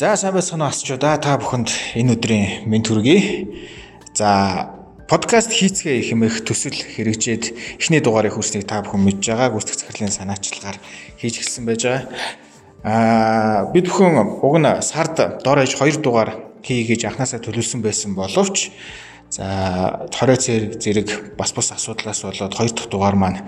За 0.00 0.16
сайн 0.16 0.32
байцгаана 0.32 0.72
асчудаа 0.72 1.20
та 1.20 1.36
бүхэнд 1.36 1.68
энэ 1.92 2.16
өдрийн 2.16 2.64
мэд 2.64 2.88
төргий. 2.88 3.20
За 4.16 4.72
подкаст 5.04 5.52
хийцгээ 5.52 6.00
хэмээх 6.08 6.40
төсөл 6.40 6.72
хэрэгжээд 6.72 7.76
эхний 7.76 8.00
дугаарыг 8.00 8.32
хүрснийг 8.32 8.64
та 8.64 8.80
бүхэн 8.80 8.96
мэдж 8.96 9.28
байгаа. 9.28 9.52
Гүйцэтгэх 9.52 9.92
захирлын 9.92 10.08
санаачлагаар 10.08 10.80
хийж 11.20 11.44
эхэлсэн 11.44 11.64
байж 11.68 11.84
байгаа. 11.84 12.02
Аа 12.80 13.68
бид 13.76 13.92
бүхэн 13.92 14.40
уг 14.40 14.56
нь 14.56 14.72
сард 14.80 15.20
дор 15.44 15.60
ээж 15.60 15.76
2 15.76 16.00
дугаар 16.00 16.48
хий 16.64 16.80
гэж 16.88 17.04
анханасаа 17.04 17.44
төлөвлөсөн 17.44 17.84
байсан 17.84 18.16
боловч 18.16 18.72
за 19.28 20.08
хорой 20.16 20.40
зэрэг 20.40 21.36
бас 21.36 21.52
бас 21.52 21.76
асуудлаас 21.76 22.24
болоод 22.24 22.56
2 22.56 22.72
дахь 22.72 22.88
дугаар 22.88 23.20
маань 23.20 23.44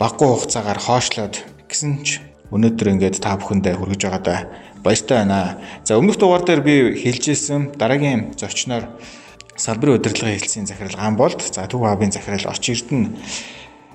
баггүй 0.00 0.32
хугацаагаар 0.32 0.80
хоошлоод 0.80 1.44
гэсэн 1.68 1.92
ч 2.08 2.24
өнөөдөр 2.50 2.88
ингээд 2.96 3.20
та 3.20 3.36
бүхэндээ 3.36 3.76
хүргэж 3.76 4.00
байгаадаа 4.00 4.38
баяртай 4.82 5.18
байна. 5.24 5.58
За 5.84 5.98
өмнөх 5.98 6.16
дугаар 6.18 6.44
дээр 6.44 6.60
би 6.60 6.74
хэлжсэн 7.02 7.76
дараагийн 7.76 8.34
зочноор 8.36 8.88
салбарын 9.56 10.00
удирдлагын 10.00 10.38
хэлтсийн 10.38 10.66
захирал 10.66 10.96
Гамболд 10.96 11.40
за 11.42 11.66
Төв 11.68 11.84
хабын 11.84 12.12
захирал 12.12 12.48
Оч 12.48 12.64
Эрдэнэ 12.70 13.12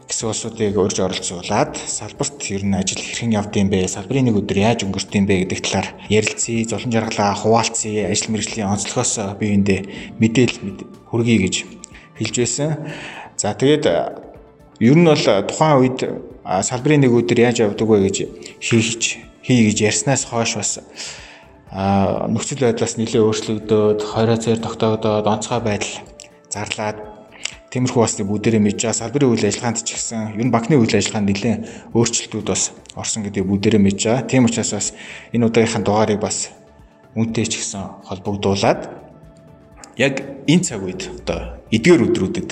гэсэн 0.05 0.29
улсуудыг 0.29 0.77
урьж 0.77 1.01
оролцуулаад 1.01 1.81
салбарт 1.81 2.37
ер 2.53 2.61
нь 2.61 2.77
ажил 2.77 3.01
хэрхэн 3.01 3.33
явдсан 3.33 3.69
бэ? 3.73 3.89
Салбарын 3.89 4.29
нэг 4.29 4.37
өдөр 4.37 4.57
яаж 4.61 4.85
өнгөрсөн 4.85 5.25
бэ 5.25 5.49
гэдэг 5.49 5.59
талаар 5.65 5.87
ярилцъя, 6.13 6.61
золон 6.69 6.93
жаргалаа 6.93 7.33
хуваалцъя, 7.33 8.13
ажил 8.13 8.29
мэргэжлийн 8.29 8.69
онцлогоос 8.69 9.17
биеиндээ 9.41 10.13
мэдээлэл 10.21 11.09
хүргэе 11.09 11.37
гэж 11.49 11.55
хэлж 12.21 12.35
байсан. 12.37 12.69
За 13.33 13.57
тэгээд 13.57 13.85
ер 14.85 14.93
нь 14.93 15.09
бол 15.09 15.25
тухайн 15.49 15.81
үед 15.81 15.99
салбарын 16.45 17.01
нэг 17.01 17.11
өдөр 17.11 17.41
яаж 17.41 17.65
явдаг 17.65 17.89
вэ 17.89 18.05
гэж 18.05 18.17
хийх 18.61 19.25
хий 19.45 19.69
гэж 19.69 19.77
ярьснаас 19.93 20.25
хойш 20.25 20.57
бас 20.57 20.71
а 21.69 22.25
нөхцөл 22.25 22.65
байдлаас 22.65 22.97
нэлээд 22.97 23.25
өөрчлөгдөөд 23.29 23.99
хорой 24.01 24.37
цээр 24.41 24.59
тогтоогдоод 24.65 25.25
онцгой 25.29 25.61
байдал 25.61 25.93
зарлаад 26.49 26.97
тиймэрхүү 27.69 28.01
бас 28.01 28.15
бүдэрэ 28.15 28.63
мэдж 28.63 28.87
байгаа 28.87 28.99
салбарын 29.03 29.31
үйл 29.35 29.45
ажиллагаанд 29.45 29.83
ч 29.83 29.99
гэсэн 29.99 30.39
ер 30.39 30.45
нь 30.47 30.53
банкны 30.55 30.79
үйл 30.79 30.95
ажиллагаанд 30.95 31.29
нэлээд 31.29 31.61
өөрчлөлтүүд 31.91 32.47
бас 32.47 32.71
орсон 32.95 33.27
гэдэг 33.27 33.43
бүдэрэ 33.43 33.77
мэдж 33.83 33.99
байгаа. 34.07 34.29
Тийм 34.31 34.47
учраас 34.47 34.71
бас 34.71 34.87
энэ 35.35 35.45
удаагийнхаа 35.51 35.83
дугаарыг 35.83 36.19
бас 36.23 36.55
үнтэй 37.19 37.45
ч 37.51 37.59
гэсэн 37.59 38.07
холбогдуулаад 38.07 38.81
яг 39.99 40.23
энэ 40.47 40.63
цаг 40.63 40.79
үед 40.87 41.11
одоо 41.11 41.59
эдгээр 41.75 42.07
өдрүүдэд 42.07 42.49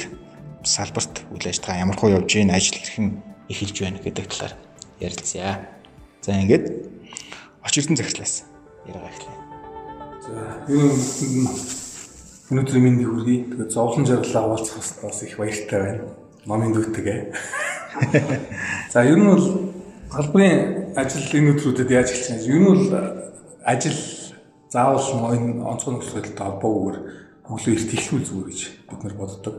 салбарт 0.68 1.24
үйл 1.32 1.48
ажиллагаа 1.48 1.80
ямар 1.80 1.96
хөө 1.96 2.20
явж 2.20 2.30
гин 2.36 2.52
ажил 2.52 2.76
хэрхэн 2.76 3.08
эхэлж 3.48 3.76
байна 3.80 4.04
гэдэг 4.04 4.28
талаар 4.28 4.54
ярилцъя. 5.00 5.73
За 6.24 6.32
ингээд 6.40 6.72
очирдэн 7.68 8.00
захирлаас 8.00 8.48
яриага 8.88 9.12
эхлэе. 9.12 9.36
За 10.24 10.64
юу 10.72 10.96
өнөөдөр 12.48 12.80
минь 12.80 13.04
хүргэе. 13.04 13.52
Тэгээд 13.52 13.76
зовлон 13.76 14.08
жаргалаа 14.08 14.56
уулзах 14.56 15.04
бас 15.04 15.20
их 15.20 15.36
баяртай 15.36 15.80
байна. 15.84 16.16
Номын 16.48 16.72
дүүтэйгээ. 16.80 17.20
За 18.94 19.04
ер 19.04 19.20
нь 19.20 19.28
бол 19.28 19.76
салбарын 20.16 20.96
ажил 20.96 21.28
энэ 21.28 21.60
өдрүүдэд 21.60 21.92
яаж 21.92 22.16
эхэлж 22.16 22.48
байна? 22.48 22.48
Ер 22.48 22.60
нь 22.64 22.70
бол 22.72 22.84
ажил 23.68 24.00
заавал 24.72 25.36
энэ 25.36 25.60
онцгой 25.60 26.00
нөхцөл 26.00 26.24
байдалтай 26.24 26.48
холбоогүйгээр 26.48 27.00
өглөө 27.52 27.76
эрт 27.76 27.92
эхлүүл 28.00 28.28
зүгээр 28.32 28.48
гэж 28.48 28.62
бид 28.88 29.02
нар 29.04 29.16
боддог. 29.20 29.56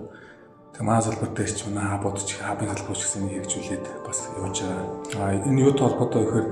Тэгээ 0.75 0.91
манай 0.91 1.03
салбар 1.07 1.31
дээр 1.31 1.53
ч 1.55 1.61
манай 1.71 1.87
хабууд 1.87 2.19
ч 2.19 2.35
хабын 2.43 2.67
салбар 2.75 2.99
ч 2.99 3.03
гэсэн 3.07 3.31
хэрэгжүүлээд 3.31 3.85
бас 4.03 4.19
явж 4.43 4.59
байгаа. 5.15 5.23
А 5.23 5.39
энэ 5.47 5.63
юутай 5.71 5.87
холбоотой 5.87 6.23
гэхээр 6.27 6.49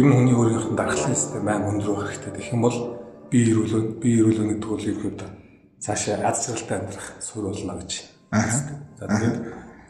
ер 0.00 0.04
нь 0.08 0.14
хүний 0.16 0.32
өөрийнх 0.32 0.72
нь 0.72 0.78
дархлын 0.80 1.12
систем 1.12 1.44
маань 1.44 1.68
өндөр 1.68 1.92
байх 1.92 2.08
хэрэгтэй. 2.08 2.32
Тэгэх 2.40 2.54
юм 2.56 2.64
бол 2.64 2.78
бие 3.28 3.44
эрүүлэн 3.52 3.84
бие 4.00 4.16
эрүүлэн 4.24 4.48
гэдэг 4.56 4.64
нь 4.64 4.88
ерөөд 4.96 5.20
цаашаа 5.76 6.24
аз 6.24 6.48
жаргалтай 6.48 6.76
амьдрах 6.80 7.08
суурь 7.20 7.52
болно 7.52 7.76
гэж. 7.76 7.92
За 8.96 9.04
тэгээд 9.12 9.36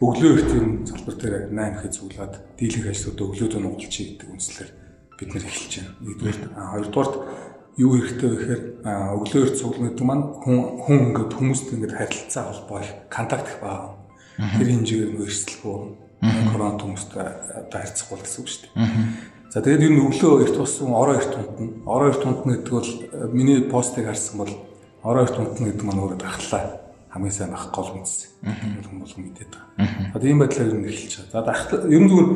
өглөө 0.03 0.31
эрт 0.35 0.51
юм 0.51 0.69
салбар 0.91 1.15
дээр 1.15 1.35
8 1.55 1.79
хэд 1.79 1.95
цуглаад 1.95 2.35
дийлэнх 2.59 2.91
ажлуудаа 2.91 3.27
өглөөд 3.31 3.55
нь 3.55 3.69
угалчих 3.71 4.07
гэдэг 4.19 4.29
үндслээр 4.35 4.71
бид 5.15 5.31
нэр 5.31 5.45
эхэлж 5.47 5.73
байна. 5.79 5.95
Нэгдүгээр 6.03 6.39
хоёрдугаарт 6.59 7.15
юу 7.81 7.97
хэрэгтэй 7.97 8.29
вэ 8.29 8.37
гэхээр 8.37 8.63
өглөөр 8.85 9.51
цуглах 9.57 9.97
гэдэг 9.97 10.05
маань 10.05 10.25
хүн 10.45 10.59
хүн 10.85 10.99
ингээд 11.11 11.33
хүмүүст 11.33 11.69
ингээд 11.73 11.97
харилцаа 11.97 12.45
холбоо 12.53 12.79
их 12.85 12.93
контакт 13.09 13.49
их 13.49 13.59
баа. 13.65 13.97
Тэр 14.37 14.69
хэмжээгээр 14.69 15.11
нөгөө 15.17 15.29
эрсдэлгүй 15.29 15.77
корона 16.21 16.77
хүмүүстэй 16.77 17.25
одоо 17.65 17.79
харьцахгүй 17.81 18.19
гэсэн 18.21 18.41
үг 18.45 18.49
шүү 18.53 18.63
дээ. 18.69 18.89
За 19.51 19.59
тэгээд 19.65 19.87
ер 19.89 19.93
нь 19.97 20.05
өглөө 20.05 20.35
эрт 20.45 20.57
болсон 20.61 20.93
ороо 20.93 21.17
эрт 21.17 21.33
унтна. 21.33 21.67
Ороо 21.89 22.09
эрт 22.13 22.25
унтна 22.29 22.53
гэдэг 22.61 22.75
бол 22.77 22.91
миний 23.33 23.59
постыг 23.65 24.05
харсан 24.07 24.37
бол 24.45 24.53
ороо 25.03 25.25
эрт 25.25 25.37
унтна 25.41 25.73
гэдэг 25.73 25.85
маань 25.89 26.03
өөрөө 26.05 26.21
дахлаа 26.21 26.65
хамгийн 27.11 27.35
сайн 27.35 27.57
ах 27.57 27.73
гол 27.73 27.97
үндэс. 27.97 28.37
Хүмүүс 28.45 29.17
мэдээд 29.17 29.51
байгаа. 29.51 30.15
Одоо 30.15 30.29
ийм 30.29 30.39
байдлаар 30.39 30.69
ер 30.69 30.79
нь 30.79 30.87
эхэлж 30.87 31.33
байгаа. 31.33 31.67
За 31.73 31.89
ер 31.89 32.01
нь 32.05 32.09
зүгээр 32.13 32.29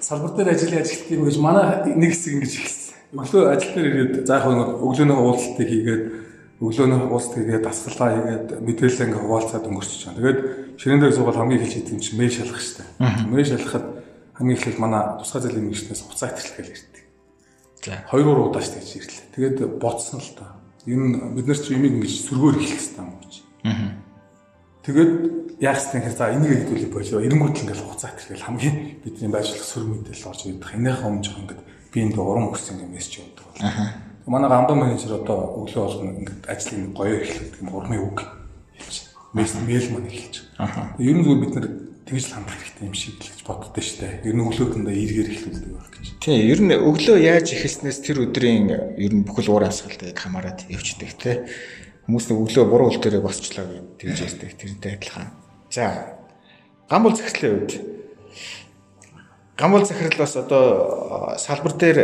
салбар 0.00 0.32
дээр 0.32 0.54
ажил 0.54 0.72
яаж 0.78 0.88
эхэлдэг 0.88 1.18
юм 1.18 1.26
гэж 1.26 1.36
манай 1.42 1.66
нэг 1.92 2.10
хэсэг 2.14 2.32
ингэж 2.40 2.54
эхэлсэн 2.56 2.85
өглөө 3.14 3.42
ажил 3.54 3.72
дээр 3.74 3.86
ирээд 3.86 4.26
заах 4.26 4.50
өглөөний 4.50 5.14
уулзалтыг 5.14 5.68
хийгээд 5.68 6.04
өглөөний 6.58 6.98
уулзалт 7.06 7.36
хийгээд 7.36 7.66
дасгалгаа 7.68 8.10
хийгээд 8.16 8.46
мэдээлэл 8.64 9.04
ингээ 9.06 9.22
хуваалцаад 9.22 9.68
өнгөрчихөж 9.68 10.02
байгаа. 10.08 10.16
Тэгээд 10.16 10.40
ширээн 10.80 11.00
дээр 11.04 11.14
суугаад 11.14 11.36
хамгийн 11.36 11.62
их 11.62 11.72
хийх 11.72 11.92
юм 11.92 12.00
чинь 12.00 12.16
мэйл 12.16 12.32
шалгах 12.32 12.64
штэ. 12.64 12.82
Мэйл 13.28 13.50
шалгахад 13.52 13.86
хамгийн 14.40 14.56
ихлэх 14.56 14.78
манай 14.80 15.02
тусгай 15.20 15.40
зэлийн 15.44 15.68
мэрэгчнээс 15.68 16.02
хуцаа 16.02 16.32
итгэл 16.32 16.56
гэж 16.56 16.68
ирдэг. 16.72 17.04
За 17.84 17.92
2 18.08 18.24
3 18.24 18.48
удаа 18.48 18.62
штэ 18.64 18.80
гэж 18.80 18.90
ирлээ. 18.96 19.26
Тэгээд 19.36 19.58
бодсон 19.76 20.20
л 20.24 20.32
та. 20.32 20.56
Энэ 20.88 21.36
бид 21.36 21.46
нар 21.46 21.60
чи 21.60 21.76
юмыг 21.76 21.92
ингэж 22.00 22.14
сөргөөр 22.24 22.56
эхлэх 22.56 22.72
хэрэгтэй 22.72 23.04
юм 23.04 23.12
гэж. 23.20 23.34
Тэгээд 24.86 25.12
яах 25.60 25.80
вэ 25.82 25.98
гэхээр 26.00 26.16
за 26.16 26.32
энийг 26.32 26.52
хэдүүлэх 26.56 26.92
болоо. 26.94 27.20
Эренгүүт 27.20 27.56
л 27.58 27.62
ингээл 27.68 27.84
хуцаа 27.84 28.10
итгэл 28.16 28.46
хамгийн 28.48 28.76
бидний 29.04 29.28
байжлах 29.28 29.60
сөрөг 29.60 29.88
мэдээлэл 29.92 30.30
орж 30.30 30.40
ирдэг. 30.46 30.72
Энийх 30.72 31.00
өмнө 31.04 31.24
жоо 31.26 31.40
ингээд 31.42 31.62
би 31.92 32.02
энд 32.04 32.18
уран 32.18 32.50
өгсөн 32.50 32.82
юм 32.82 32.94
мессеж 32.94 33.22
өгдөг 33.22 33.44
бол. 33.46 34.06
Манай 34.26 34.50
гамбан 34.50 34.78
менежер 34.82 35.20
одоо 35.22 35.62
өглөө 35.62 35.82
болгоно 35.86 36.12
ингээд 36.18 36.50
ажлын 36.50 36.90
гоё 36.92 37.22
эхлэх 37.22 37.60
юм 37.62 37.70
урмын 37.70 38.02
үг 38.02 38.26
хийж. 38.74 39.06
Мэйл 39.32 39.86
маань 39.94 40.10
эхэлж. 40.10 40.36
Ер 40.98 41.14
нь 41.14 41.22
зүгээр 41.22 41.40
бид 41.46 41.54
нар 41.54 41.66
тэгж 42.10 42.24
л 42.26 42.34
хандах 42.34 42.58
хэрэгтэй 42.58 42.86
юм 42.90 42.94
шиг 42.94 43.14
л 43.22 43.30
гэж 43.30 43.40
боддоо 43.46 43.82
штэ. 43.82 44.26
Ер 44.26 44.34
нь 44.34 44.42
өглөөдөндөө 44.42 44.94
эргээр 44.98 45.30
эхлүүлдэг 45.30 45.72
байх 45.78 45.90
гэж. 45.94 46.06
Тийм, 46.22 46.42
ер 46.42 46.60
нь 46.62 46.74
өглөө 46.74 47.18
яаж 47.22 47.46
эхэлснээс 47.54 47.98
тэр 48.02 48.26
өдрийн 48.26 48.66
ер 48.98 49.12
нь 49.14 49.26
бүхэл 49.26 49.54
уур 49.54 49.66
асгалтыг 49.66 50.18
хамаарат 50.18 50.66
явждаг 50.66 51.10
те. 51.22 51.46
Хүмүүс 52.10 52.26
нэг 52.30 52.38
өглөө 52.46 52.64
буруу 52.66 52.90
үйл 52.90 53.02
төрөө 53.02 53.22
босчлаа 53.22 53.66
гэж 53.66 53.86
тэгж 53.98 54.18
ярьдаг. 54.26 54.50
Тэрнтэй 54.58 54.92
адилхан. 54.98 55.30
За. 55.70 55.86
Гамбол 56.90 57.18
захирлын 57.18 57.54
үед 57.62 57.72
Гамбал 59.56 59.86
захирал 59.86 60.18
бас 60.18 60.36
одоо 60.36 61.34
салбар 61.38 61.72
дээр 61.72 61.98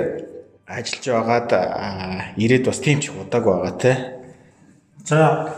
ажиллаж 0.66 1.04
байгаад 1.04 1.50
ирээд 2.36 2.64
бас 2.64 2.78
тийм 2.80 3.00
ч 3.00 3.12
удааг 3.12 3.44
байгаа 3.44 3.72
те. 3.76 3.92
За 5.04 5.52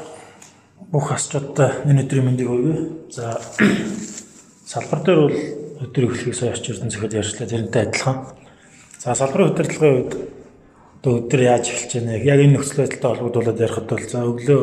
бүх 0.90 1.12
асчуудтай 1.12 1.86
энэ 1.86 2.02
өдрийн 2.02 2.26
мэндийг 2.26 2.48
хүргэе. 2.48 2.78
За 3.14 3.38
салбар 4.66 5.00
дээр 5.06 5.20
бол 5.22 5.38
өдөр 5.86 6.34
сая 6.34 6.50
очиж 6.50 6.74
ирсэн 6.74 6.90
зэрэг 6.90 7.14
ярьчлаа 7.14 7.48
тэрнтэй 7.48 7.82
адилхан. 7.82 8.26
За 8.98 9.14
салбарын 9.14 9.54
удирдлагын 9.54 9.94
үед 9.94 10.12
одоо 10.98 11.20
өдөр 11.22 11.40
яаж 11.46 11.70
эхэлж 11.70 11.92
байна 12.00 12.18
яг 12.18 12.40
энэ 12.42 12.56
нөхцөл 12.56 12.80
байдалтай 12.82 13.10
холбогдуулаад 13.12 13.60
ярихад 13.60 13.86
бол 13.86 14.02
за 14.08 14.18
өглөө 14.24 14.62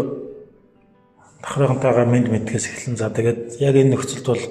давхрынтайгаа 1.42 2.06
мэд 2.10 2.28
мэдгээс 2.34 2.66
эхэлэн 2.66 2.98
за 2.98 3.08
тэгээд 3.14 3.40
яг 3.62 3.76
энэ 3.78 3.94
нөхцөлд 3.94 4.26
бол 4.26 4.44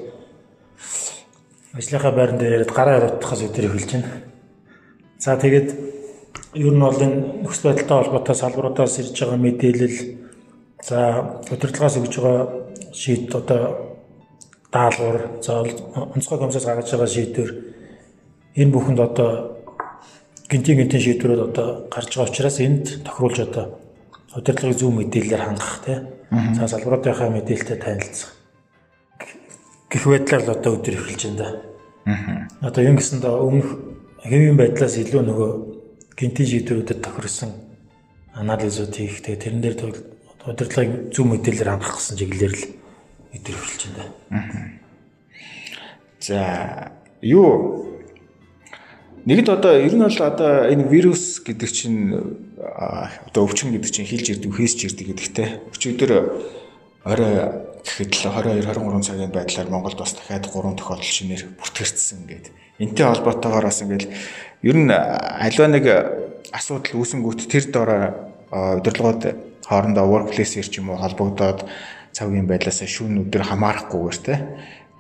ажлынхаа 1.75 2.13
байран 2.13 2.39
дээр 2.39 2.53
яриад 2.53 2.73
гараа 2.75 2.99
яруудахаас 2.99 3.43
өдөр 3.47 3.67
эхэлж 3.71 3.91
байна. 3.95 4.11
За 5.19 5.37
тэгээд 5.37 5.69
ер 6.55 6.73
нь 6.75 6.83
бол 6.83 6.99
энэ 6.99 7.47
нөхцөл 7.47 7.71
байдалтай 7.71 7.97
холбоотой 8.03 8.35
салбаруудаас 8.35 8.99
ирж 8.99 9.15
байгаа 9.15 9.39
мэдээлэл 9.39 9.99
за 10.83 10.99
удирдлагаас 11.47 11.97
өгж 12.03 12.15
байгаа 12.19 12.47
шийд 12.91 13.31
одоо 13.35 13.61
даалгавар 14.73 15.39
за 15.43 15.63
онцгой 16.15 16.39
комиссаас 16.39 16.67
гаргаж 16.67 16.91
байгаа 16.91 17.07
шийдвэр 17.07 17.51
энэ 18.57 18.73
бүхэнд 18.75 19.01
одоо 19.01 19.31
гинтийн 20.51 20.79
гинтийн 20.83 21.05
шийдвэрүүд 21.07 21.43
одоо 21.55 21.87
гарч 21.87 22.11
байгаа 22.19 22.31
учраас 22.31 22.59
энд 22.59 22.87
тохируулж 23.07 23.39
одоо 23.47 23.79
удирдлагын 24.35 24.79
зөв 24.79 24.91
мэдээлэлээр 24.91 25.47
хангах 25.47 25.75
тийм 25.87 26.03
за 26.59 26.67
салбаруудынхаа 26.67 27.31
мэдээлэлтэй 27.31 27.79
танилцах 27.79 28.40
гэх 29.91 30.05
байдлаар 30.07 30.43
л 30.47 30.55
одоо 30.55 30.79
өдөр 30.79 30.95
эхэлж 30.95 31.23
байна 31.27 31.39
да. 31.43 31.49
Аа. 32.07 32.71
Одоо 32.71 32.83
юм 32.87 32.97
гэсэнд 32.97 33.27
өмнөх 33.27 33.69
хэвийн 34.23 34.57
байдлаас 34.57 34.95
илүү 34.97 35.23
нөгөө 35.27 35.51
гинтийн 36.15 36.49
шийдвэрүүдэд 36.49 37.03
тохирсон 37.03 37.51
анализууд 38.35 38.95
хийх 38.95 39.21
тэгээ 39.21 39.43
тэрэн 39.43 39.61
дээр 39.61 39.77
удирдлагын 40.47 41.11
зөв 41.11 41.27
мэдээлэлээр 41.27 41.71
хангах 41.75 41.99
гэсэн 41.99 42.17
чиглэлээр 42.17 42.55
л 42.55 42.65
өдөр 43.35 43.57
эхэлж 43.59 43.83
байна. 43.91 44.05
Аа. 44.31 44.81
За 46.23 46.39
юу 47.21 47.91
Нэгд 49.21 49.53
одоо 49.53 49.77
ер 49.77 49.93
нь 49.93 50.01
бол 50.01 50.21
одоо 50.25 50.65
энэ 50.65 50.89
вирус 50.89 51.45
гэдэг 51.45 51.69
чинь 51.69 52.17
одоо 52.57 53.45
өвчин 53.45 53.69
гэдэг 53.77 53.91
чинь 53.93 54.09
хилж 54.09 54.33
ирдэг, 54.33 54.49
хийсч 54.49 54.89
ирдэг 54.89 55.13
гэдэгтэй. 55.13 55.49
Өчигдөр 55.77 56.11
орой 57.05 57.35
гэхэд 57.85 58.13
л 58.15 58.31
22 58.31 58.65
23 58.67 59.03
цагийн 59.03 59.33
байдлаар 59.33 59.69
Монголд 59.71 59.99
бас 59.99 60.13
дахиад 60.15 60.47
3 60.49 60.77
тохиолдол 60.77 61.05
шинээр 61.05 61.43
бүртгэгдсэн 61.59 62.21
гэдэг. 62.29 62.53
Энтэй 62.81 63.07
холбоотойгоор 63.07 63.67
бас 63.69 63.83
ингээл 63.83 64.09
ер 64.65 64.77
нь 64.77 64.91
альва 64.91 65.67
нэг 65.69 65.85
асуудал 66.53 66.99
үүсэнгүүт 67.01 67.41
тэр 67.49 67.65
дор 67.73 67.91
удирдлагууд 68.51 69.23
хоорондоо 69.69 70.05
workplace-ээр 70.09 70.69
ч 70.69 70.83
юм 70.83 70.91
уу 70.91 70.99
холбогдоод 70.99 71.69
цаг 72.13 72.27
үеийн 72.29 72.51
байдлаас 72.51 72.83
шүүн 72.83 73.23
өдөр 73.29 73.47
хамаарахгүйгээр 73.47 74.19
те 74.19 74.35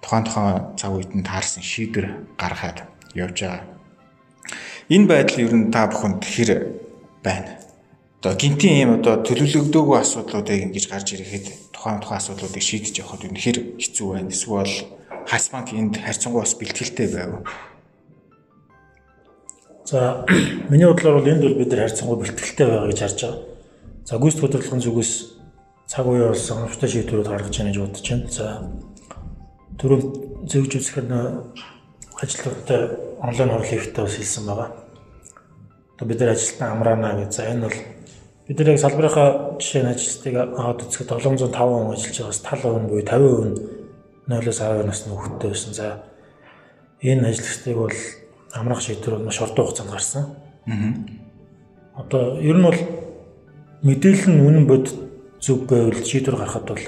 тухайн 0.03 0.25
тухайн 0.25 0.59
цаг 0.79 0.91
үед 0.95 1.11
нь 1.11 1.27
таарсан 1.27 1.63
шийдвэр 1.63 2.07
гаргахад 2.39 2.87
явж 3.15 3.37
байгаа. 3.43 3.67
Энэ 4.89 5.07
байдал 5.07 5.43
ер 5.43 5.55
нь 5.55 5.71
та 5.75 5.91
бүхэнд 5.91 6.23
хэр 6.25 6.51
байна? 7.23 7.59
Одоо 8.21 8.35
гинтийн 8.39 8.81
юм 8.85 8.91
одоо 9.01 9.21
төлөвлөгдөөгүй 9.27 9.99
асуудлуудыг 9.99 10.63
ингэж 10.71 10.85
гарч 10.89 11.15
ирэхэд 11.15 11.47
тухайн 11.81 12.05
тухайн 12.05 12.21
асуудлуудыг 12.21 12.61
шийдэж 12.61 13.01
нь 13.01 13.41
хэр 13.41 13.59
хэцүү 13.81 14.09
байна? 14.13 14.29
Эсвэл 14.29 15.01
Хас 15.27 15.49
банк 15.49 15.73
энд 15.73 15.97
харьцангуй 15.97 16.43
бас 16.43 16.55
бэлтгэлтэй 16.55 17.09
байв. 17.09 17.47
За 19.85 20.27
миний 20.69 20.87
бодлоор 20.87 21.21
бол 21.21 21.29
энд 21.29 21.43
бол 21.43 21.55
бид 21.55 21.71
нар 21.73 21.89
харьцангуй 21.89 22.19
бэлтгэлтэй 22.19 22.67
байгаа 22.67 22.89
гэж 22.91 23.01
харж 23.01 23.21
байгаа. 23.23 23.41
За 24.05 24.19
гүйцэтгэх 24.19 24.45
удирдлагын 24.45 24.85
зүгээс 24.85 25.13
цаг 25.89 26.07
үе 26.07 26.29
болсон 26.29 26.57
оновчтой 26.59 26.89
шийдвэрүүд 26.89 27.29
гаргаж 27.33 27.55
яана 27.57 27.71
гэж 27.73 27.81
бодож 27.81 28.07
байна. 28.11 28.29
За 28.29 28.47
түрүүн 29.81 30.03
зөвж 30.51 30.73
үзэхээр 30.77 31.07
ажилтнуудтай 32.21 32.81
онлайн 33.25 33.51
хурал 33.51 33.71
хийхдээ 33.71 34.05
бас 34.05 34.17
хэлсэн 34.19 34.45
байгаа. 34.47 34.69
Одоо 35.97 36.07
бид 36.09 36.21
нар 36.21 36.35
ажилтнаа 36.35 36.71
амраана 36.75 37.17
гэж. 37.23 37.31
За 37.33 37.47
энэ 37.49 37.65
бол 37.65 37.79
бид 38.51 38.67
яг 38.67 38.79
салбарынхаа 38.83 39.59
жишээ 39.63 39.83
нь 39.87 39.93
ажилтныг 39.95 40.35
аваад 40.59 40.83
үзэхэд 40.83 41.07
705 41.07 41.55
хүн 41.55 41.95
ажиллаж 41.95 42.19
байгаас 42.19 42.43
70% 42.43 42.91
буюу 42.91 43.07
50% 43.07 43.79
0-оос 44.27 44.59
12 44.59 44.87
насны 44.91 45.15
хүүхэдтэй 45.15 45.51
байсан. 45.55 45.73
За 45.75 45.87
энэ 46.99 47.31
ажилтныг 47.31 47.77
бол 47.79 47.99
амрах 48.51 48.83
шийдвэр 48.83 49.23
маш 49.23 49.39
хурдан 49.39 49.67
хугацаанд 49.71 49.91
гарсан. 49.95 50.25
Аа. 50.67 50.99
Одоо 51.95 52.43
ер 52.43 52.59
нь 52.59 52.67
бол 52.67 52.81
мэдээлэл 53.87 54.35
нь 54.35 54.43
үнэн 54.43 54.67
бод 54.67 54.99
зөв 55.39 55.71
байвал 55.71 56.03
шийдвэр 56.03 56.35
гаргахад 56.35 56.67
бол 56.75 56.85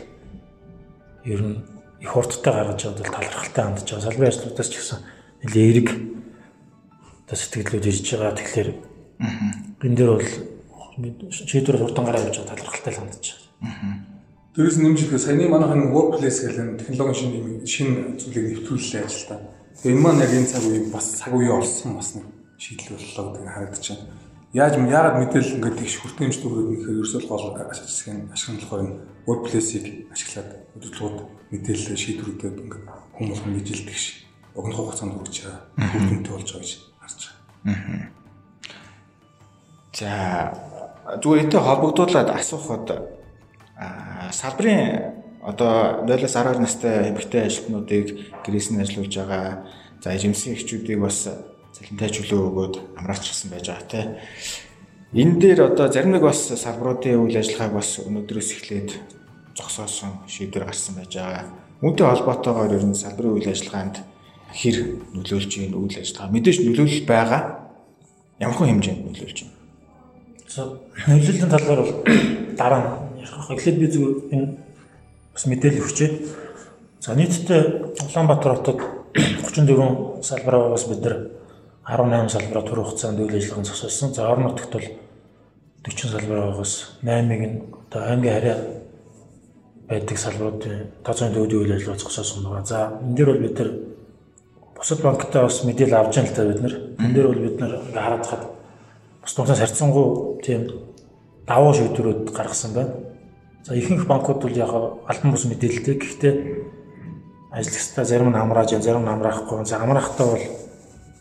ер 1.31 1.41
нь 1.47 1.63
их 2.03 2.11
хурдтай 2.11 2.53
гаргаж 2.59 2.91
яваад 2.91 2.99
бол 3.07 3.15
талархалтай 3.15 3.63
хандж 3.63 3.87
байгаа. 3.87 4.07
Салбарын 4.11 4.35
ажлуудаас 4.35 4.67
ч 4.67 4.75
гэсэн 4.83 4.99
нэлээ 5.47 5.71
эрг 5.71 5.89
одоо 7.23 7.37
сэтгэлүүд 7.39 7.87
ирж 7.87 8.07
байгаа. 8.19 8.35
Тэгэхээр 8.35 8.69
энэ 9.87 9.95
дээр 9.95 10.11
бол 10.19 10.31
шийдвэр 10.97 11.79
хурдан 11.81 12.05
гараа 12.05 12.23
явж 12.27 12.37
байгаа 12.39 12.57
талархалтай 12.57 12.95
хандж 12.95 13.27
байгаа. 13.61 14.13
Дээрээс 14.53 14.79
нэмжлэхэд 14.85 15.25
саяны 15.25 15.49
манайхан 15.49 15.97
workplace 15.97 16.45
гэдэг 16.45 16.85
технологийн 16.85 17.65
шинэ 17.65 17.65
шинэ 17.65 18.21
зүйлийг 18.21 18.47
нэвтрүүллээ 18.61 19.05
ажилдаа. 19.09 19.41
Тэгээ 19.81 19.97
энэ 19.97 20.03
маань 20.05 20.21
яг 20.21 20.33
энэ 20.37 20.51
цаг 20.53 20.63
үеийн 20.69 20.93
бас 20.93 21.07
цаг 21.17 21.33
үеийн 21.33 21.57
олсон 21.57 21.97
бас 21.97 22.09
нэг 22.13 22.27
шийдэл 22.61 22.93
боллоо 22.93 23.25
гэдэг 23.33 23.49
харагдаж 23.49 23.85
байна. 23.89 24.05
Яаж 24.53 24.75
яагаад 24.77 25.17
мэдээлэл 25.25 25.57
ингээд 25.57 25.81
их 25.81 25.97
хүртээмжтэй 26.05 26.45
өгөөд 26.45 26.69
нэхэр 26.69 26.97
ерөөсөө 27.01 27.21
гол 27.25 27.47
ашиглахын 27.57 28.21
ашиглахаар 28.37 28.85
энэ 28.85 28.97
workplace-ийг 29.25 29.87
ашиглаад 30.13 30.51
өдөрлгүүд 30.77 31.19
мэдээлэл 31.57 31.97
шийдвэрүүдэд 32.05 32.57
ингээд 32.61 32.85
хүмүүс 33.17 33.41
мэдээлдэг 33.49 33.97
ш. 33.97 34.29
Огнох 34.53 34.77
хугацаанд 34.77 35.17
хүрч 35.17 35.49
байгаа 35.49 35.89
хүртэмтэй 35.89 36.33
болж 36.37 36.49
байгаа 36.53 36.61
гэж 36.61 36.73
харж 37.01 37.21
байгаа. 37.65 38.13
За 39.97 40.13
зүгээр 41.21 41.43
энтэй 41.45 41.61
холбогдуулаад 41.61 42.31
асуухад 42.33 42.87
салбарын 44.33 45.21
одоо 45.43 46.07
0-аас 46.07 46.35
12 46.39 46.63
настай 46.63 47.11
эмэгтэй 47.11 47.43
ажилтнуудыг 47.45 48.07
гэрээс 48.47 48.71
нь 48.71 48.81
ажиллуулж 48.81 49.15
байгаа 49.19 49.67
за 50.01 50.15
эжимсийн 50.15 50.55
эхчүүдийг 50.57 51.03
бас 51.03 51.29
цалинтай 51.75 52.09
чөлөө 52.15 52.41
өгөөд 52.49 52.75
амраачихсан 52.97 53.51
байж 53.51 53.67
байгаа 53.69 53.89
те. 53.91 54.01
Энэ 55.13 55.37
дээр 55.43 55.61
одоо 55.75 55.91
зарим 55.93 56.15
нэг 56.15 56.23
бас 56.23 56.47
салбаруудын 56.49 57.21
үйл 57.21 57.37
ажиллагааг 57.37 57.75
бас 57.75 58.01
өнөөдрөөс 58.01 58.51
эхлээд 58.57 58.91
зогсоосон 59.59 60.25
шийдвэр 60.31 60.65
гарсан 60.71 60.97
байж 60.97 61.13
байгаа. 61.19 61.45
Үүнтэй 61.83 62.07
холбоотойгоор 62.07 62.73
ер 62.79 62.85
нь 62.87 62.97
салбарын 62.97 63.37
үйл 63.37 63.51
ажиллагаанд 63.51 63.97
хэр 64.55 64.77
нөлөөлж 65.13 65.53
ийн 65.59 65.75
үйл 65.75 65.97
ажиллагаа 65.99 66.33
мэдээж 66.33 66.59
нөлөөлөл 66.65 67.05
байгаа. 67.05 67.43
Ямар 68.39 68.57
хэмжээнд 68.57 69.05
нөлөөлж 69.11 69.39
байна? 69.43 69.62
Нөлөөллийн 70.57 71.49
талаар 71.49 71.81
бол 71.81 71.93
дараа 72.61 72.81
нь 72.81 73.23
ярих. 73.25 73.51
Эхлээд 73.51 73.79
би 73.81 73.87
зүгээр 73.89 74.17
энэ 74.35 74.47
бас 75.33 75.45
мэдээлэл 75.49 75.85
өгчээ. 75.85 76.11
За 77.01 77.17
нийтдээ 77.17 77.63
Улаанбаатар 78.05 78.61
хотод 78.61 78.81
34 79.49 80.21
салбараа 80.21 80.71
бас 80.77 80.85
бид 80.85 81.01
нар 81.01 81.17
18 81.89 82.29
салбараа 82.29 82.65
тур 82.69 82.85
хугацаанд 82.85 83.21
үйл 83.21 83.37
ажиллагаанд 83.37 83.69
зогсоосон. 83.69 84.13
За 84.13 84.29
орон 84.29 84.53
нутагт 84.53 84.73
бол 84.77 84.89
40 85.89 86.13
салбараа 86.13 86.47
байгаас 86.53 87.01
8-ыг 87.01 87.43
нь 87.49 87.57
одоо 87.89 88.01
аймгийн 88.13 88.35
харьяа 88.37 88.61
байдаг 89.89 90.19
салбаруудын 90.19 90.93
тооцооны 91.05 91.35
төвийн 91.35 91.61
үйл 91.65 91.77
ажиллагаа 91.77 92.01
зогсоосон 92.01 92.45
байгаа. 92.45 92.65
За 92.69 92.79
энэ 93.01 93.17
дээр 93.17 93.31
бол 93.33 93.45
бид 93.49 93.59
нар 93.59 93.71
бусад 94.77 95.01
банктай 95.01 95.43
бас 95.43 95.65
мэдээлэл 95.65 95.97
авч 95.97 96.15
байгаа 96.17 96.29
л 96.29 96.37
та 96.37 96.45
бид 96.45 96.61
нар. 96.61 96.75
Энэ 97.01 97.15
дээр 97.15 97.29
бол 97.29 97.41
бид 97.41 97.57
нар 97.61 97.73
хараад 97.93 98.27
хад 98.27 98.43
бус 99.23 99.35
томсоос 99.35 99.59
харьцангуй 99.59 100.43
тийм 100.43 100.69
давуу 101.47 101.75
шийдвэрүүд 101.75 102.31
гаргасан 102.35 102.73
байна. 102.75 102.95
За 103.65 103.75
ихэнх 103.75 104.07
банкуд 104.07 104.43
бол 104.43 104.57
яг 104.57 104.71
альбан 105.07 105.31
бус 105.33 105.45
мэдээлэлтэй. 105.47 105.95
Гэхдээ 105.95 106.35
ажиллагчдаа 107.51 108.05
зарим 108.05 108.31
нь 108.31 108.37
амрааж, 108.37 108.75
зарим 108.83 109.05
нь 109.07 109.13
амраахгүй. 109.15 109.65
За 109.65 109.79
амраахтаа 109.79 110.27
бол 110.27 110.45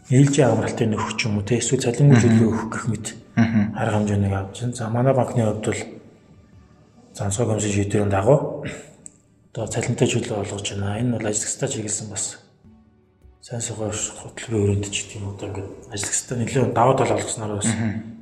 ээлжийн 0.09 0.49
амралтын 0.49 0.91
нөхөх 0.91 1.15
ч 1.17 1.25
юм 1.29 1.37
уу 1.37 1.45
те 1.45 1.61
эсвэл 1.61 1.85
цалингүй 1.85 2.17
төлөө 2.17 2.47
өгөх 2.49 2.67
гэх 2.73 2.85
мэт 2.89 3.07
арга 3.77 3.97
хэмжээнийг 4.01 4.33
авч 4.33 4.57
байна. 4.61 4.75
За 4.75 4.89
манай 4.89 5.13
банкны 5.13 5.45
хувьд 5.45 5.65
бол 5.65 5.81
зансаг 7.13 7.47
өмсөн 7.47 7.71
шийдвэрийн 7.71 8.09
дагуу 8.09 8.65
одоо 9.53 9.67
цалинтай 9.67 10.07
чөлөө 10.07 10.41
олгож 10.41 10.67
байна. 10.73 10.99
Энэ 10.99 11.15
бол 11.15 11.29
ажиллагчдаа 11.29 11.69
чиглэсэн 11.69 12.09
бас 12.09 12.39
сайн 13.41 13.61
сайгаар 13.61 13.97
хөтөлбөрийн 13.97 14.61
өрөөнд 14.61 14.85
ч 14.93 15.09
гэдэг 15.09 15.17
юм 15.17 15.33
одоо 15.33 15.49
ингээд 15.49 15.69
ажиллагчдаа 15.89 16.37
нэлээд 16.37 16.77
даваа 16.77 16.93
тал 16.93 17.15
олгосноор 17.17 17.57
бас 17.57 17.69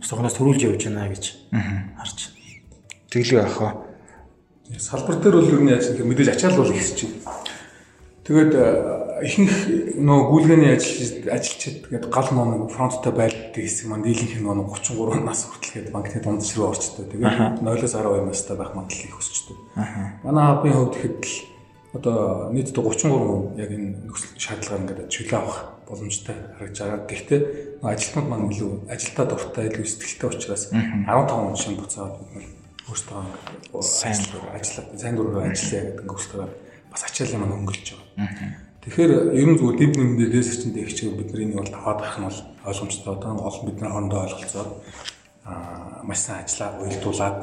цогноос 0.07 0.35
төрүүлж 0.39 0.61
явж 0.63 0.83
байна 0.87 1.11
гэж 1.11 1.25
харж 1.99 2.17
байна. 2.31 2.63
Тэглээ 3.11 3.43
яхаа 3.43 3.71
салбар 4.79 5.19
дээр 5.19 5.35
бол 5.43 5.51
юу 5.51 5.67
яаж 5.67 5.91
гэхээр 5.91 6.07
мэдээж 6.07 6.29
ачаал 6.39 6.63
бол 6.63 6.71
ихсэж 6.71 6.99
байна. 7.03 7.35
Тэгээд 8.29 8.53
э, 8.55 8.65
ихэнх 9.27 9.55
нөө 9.99 10.19
гүйлгээний 10.29 10.71
ажил 10.77 11.27
ажилчид 11.27 11.89
тэгээд 11.89 12.05
гал 12.07 12.29
нөө 12.29 12.71
фронттой 12.71 13.11
байлддаг 13.11 13.59
хэсэг 13.59 13.91
маань 13.91 14.05
дийлэнх 14.07 14.39
нөө 14.39 14.71
33 14.77 15.25
нас 15.25 15.49
хүртэл 15.49 15.73
гээд 15.83 15.89
банкны 15.91 16.21
дунд 16.23 16.45
ширүү 16.47 16.69
орчтой. 16.69 17.09
Тэгээд 17.09 17.59
0-оос 17.59 17.91
12 17.97 18.29
настай 18.29 18.55
байх 18.55 18.71
магадлал 18.77 19.03
их 19.09 19.17
өсчдөг. 19.17 19.57
Манай 20.23 20.43
хабын 20.45 20.77
хувьд 20.77 20.95
ихэд 20.95 21.17
л 21.25 21.33
одоо 21.93 22.53
нийтдээ 22.53 22.83
33 22.85 23.09
хүн 23.09 23.57
яг 23.57 23.69
энэ 23.73 23.89
нөхцөл 24.05 24.37
шаардлагаар 24.37 24.81
ингээд 24.85 25.09
чөлөө 25.09 25.37
авах 25.41 25.59
боломжтой 25.89 26.37
харагдж 26.57 26.77
байгаа. 26.85 27.01
Гэхдээ 27.09 27.41
ажилтнууд 27.81 28.27
маань 28.29 28.49
илүү 28.53 28.71
ажилдаа 28.93 29.25
дуртай, 29.25 29.65
илүү 29.73 29.85
сэтгэлтэй 29.89 30.29
учраас 30.29 30.63
15 30.69 31.09
хүн 31.09 31.57
шин 31.57 31.75
буцаад 31.81 32.13
бид 32.21 32.29
нар 32.37 32.45
өөртөө 32.93 33.81
сайн 33.81 34.17
ажиллаад 34.53 35.01
сайн 35.01 35.15
дураар 35.17 35.49
ажиллая 35.49 35.83
гэдэг 35.97 36.13
өгсөөр 36.13 36.49
бас 36.93 37.01
ачаал 37.09 37.35
юм 37.41 37.49
өнгөлж 37.57 37.85
байгаа. 37.97 38.69
Тэгэхээр 38.85 39.11
ер 39.33 39.47
нь 39.49 39.57
зүгээр 39.57 39.77
дэв 39.81 39.91
нэмдээ 39.97 40.29
дээс 40.29 40.61
чинь 40.61 40.77
их 40.77 40.93
чиг 40.93 41.17
бид 41.17 41.33
нар 41.33 41.41
энэ 41.41 41.57
бол 41.57 41.73
аваад 41.73 41.99
гарах 42.05 42.17
нь 42.21 42.27
бол 42.29 42.41
ойлгомжтой. 42.69 43.13
Одоо 43.17 43.33
олон 43.49 43.63
бид 43.65 43.77
нар 43.81 43.91
хоорондоо 43.93 44.19
ойлголцоод 44.29 44.69
аа 45.45 46.05
маш 46.05 46.19
сайн 46.21 46.45
ажиллаа 46.45 46.69
уйлдуулад 46.85 47.37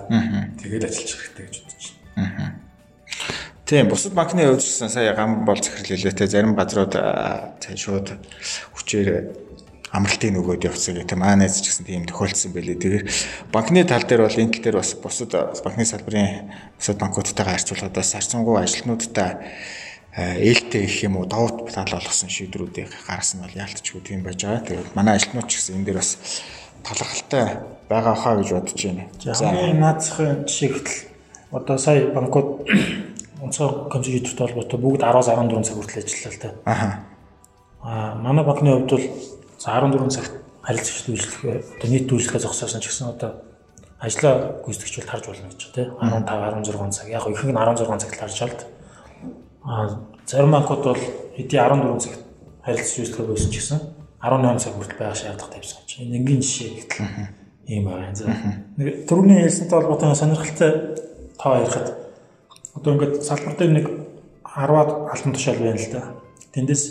тэгээд 0.62 0.86
ажиллаж 0.86 1.10
хэрэгтэй 1.18 1.46
гэж 1.46 1.56
байна. 1.66 1.95
Тийм 3.66 3.88
бусад 3.90 4.14
банкны 4.14 4.46
хувьд 4.46 4.62
ч 4.62 4.70
сая 4.70 5.10
гам 5.18 5.42
бол 5.42 5.58
захирлээ 5.58 6.14
те 6.14 6.30
зарим 6.30 6.54
газрууд 6.54 6.94
цаа 6.94 7.74
шууд 7.74 8.14
хүчээр 8.78 9.34
амралтын 9.90 10.38
нөгөөд 10.38 10.70
явцсан 10.70 10.94
гэх 10.94 11.10
тийм 11.10 11.26
аа 11.26 11.34
найз 11.34 11.58
ч 11.58 11.74
гэсэн 11.74 11.82
тийм 11.82 12.06
тохиолдсон 12.06 12.54
байлээ. 12.54 12.78
Тэгэхээр 12.78 13.04
банкны 13.50 13.82
тал 13.82 14.06
дээр 14.06 14.22
бол 14.22 14.38
энэ 14.38 14.54
тал 14.54 14.62
дээр 14.70 14.78
бас 14.78 14.94
бусад 14.94 15.34
банкны 15.66 15.82
салбарын 15.82 16.46
бусад 16.78 16.98
банкудтайгаа 17.02 17.58
харьцуулахад 17.58 17.94
бас 17.98 18.14
харьцангуй 18.14 18.56
ажилтнуудтай 18.62 19.30
ээлтэй 20.14 20.86
их 20.86 21.02
юм 21.02 21.18
уу 21.18 21.26
давуу 21.26 21.66
тал 21.66 21.90
болгосон 21.90 22.30
шийдвэрүүдийг 22.30 22.94
гаргасан 23.02 23.42
бол 23.42 23.50
яалтчгүй 23.50 24.00
тийм 24.06 24.22
байж 24.22 24.46
байгаа. 24.46 24.62
Тэгээд 24.62 24.94
манай 24.94 25.18
ажилтнууд 25.18 25.50
ч 25.50 25.58
гэсэн 25.58 25.82
энэ 25.82 25.86
дээр 25.90 25.98
бас 25.98 26.14
талархалтай 26.86 27.44
байгаа 27.90 28.14
хаа 28.14 28.34
гэж 28.38 28.48
бодож 28.54 28.78
байна. 28.78 29.10
За 29.26 29.50
наацхийн 29.50 30.46
жишээлбэл 30.46 30.98
одоо 31.50 31.76
сая 31.78 32.06
банкуд 32.14 32.62
онцгой 33.42 33.90
компьютертэй 33.90 34.46
холбоотой 34.46 34.78
бүгд 34.80 35.02
10-14 35.02 35.62
цаг 35.64 35.76
хүртэл 35.76 36.02
ажиллалаа 36.02 36.40
та. 36.40 36.48
Аха. 36.64 36.88
Аа 37.82 38.14
манай 38.16 38.44
банкны 38.44 38.72
хувьд 38.72 38.90
бол 38.90 39.06
За 39.58 39.72
14 39.80 40.10
цагт 40.12 40.32
харилцагч 40.62 41.08
үйлчлэх 41.08 41.64
одоо 41.80 41.88
нийт 41.88 42.12
үйлчлэгээ 42.12 42.44
зогсоосон 42.44 42.80
ч 42.84 42.92
гэсэн 42.92 43.08
одоо 43.08 43.40
ажлаа 43.98 44.60
гүйцэтгэж 44.62 44.94
бол 45.00 45.08
тарж 45.08 45.24
болно 45.26 45.48
гэж 45.48 45.62
тий 45.72 45.86
15 45.96 46.70
16 46.70 46.92
цаг 46.92 47.08
яг 47.08 47.24
ихэнх 47.24 47.50
нь 47.50 47.56
16 47.56 47.98
цагт 48.04 48.20
тарж 48.20 48.34
чалд 48.36 48.60
а 49.64 50.04
зарим 50.28 50.52
банкуд 50.52 50.84
бол 50.84 51.02
хэдий 51.34 51.56
14 51.56 52.04
цагт 52.04 52.20
харилцагч 52.62 52.96
үйлчлэгээ 53.00 53.32
байсан 53.32 53.50
ч 53.50 53.56
гэсэн 53.56 53.80
18 54.20 54.60
цаг 54.60 54.72
хүртэл 54.76 55.00
байх 55.00 55.16
шаардлагатай 55.16 55.60
тавьсан 55.64 55.80
гэж. 55.80 55.90
Энэ 55.96 56.16
энгийн 56.20 56.42
жишээ 56.44 56.70
гэтэл 56.76 57.00
ийм 57.72 57.84
байна. 57.88 58.12
За 58.12 58.28
нэг 58.76 59.08
түрүүний 59.08 59.40
хэлсэнтэй 59.48 59.72
холбоотой 59.72 60.12
сонирхолтой 60.12 60.70
тоо 61.40 61.64
ярихад 61.64 61.88
одоо 62.76 62.94
ингээд 62.94 63.24
салбар 63.24 63.56
дээр 63.56 63.72
нэг 63.72 63.86
10-аад 64.44 64.90
алтан 65.10 65.32
тушаал 65.32 65.60
байна 65.64 65.80
л 65.80 65.92
да. 65.92 66.02
Тэндээс 66.52 66.84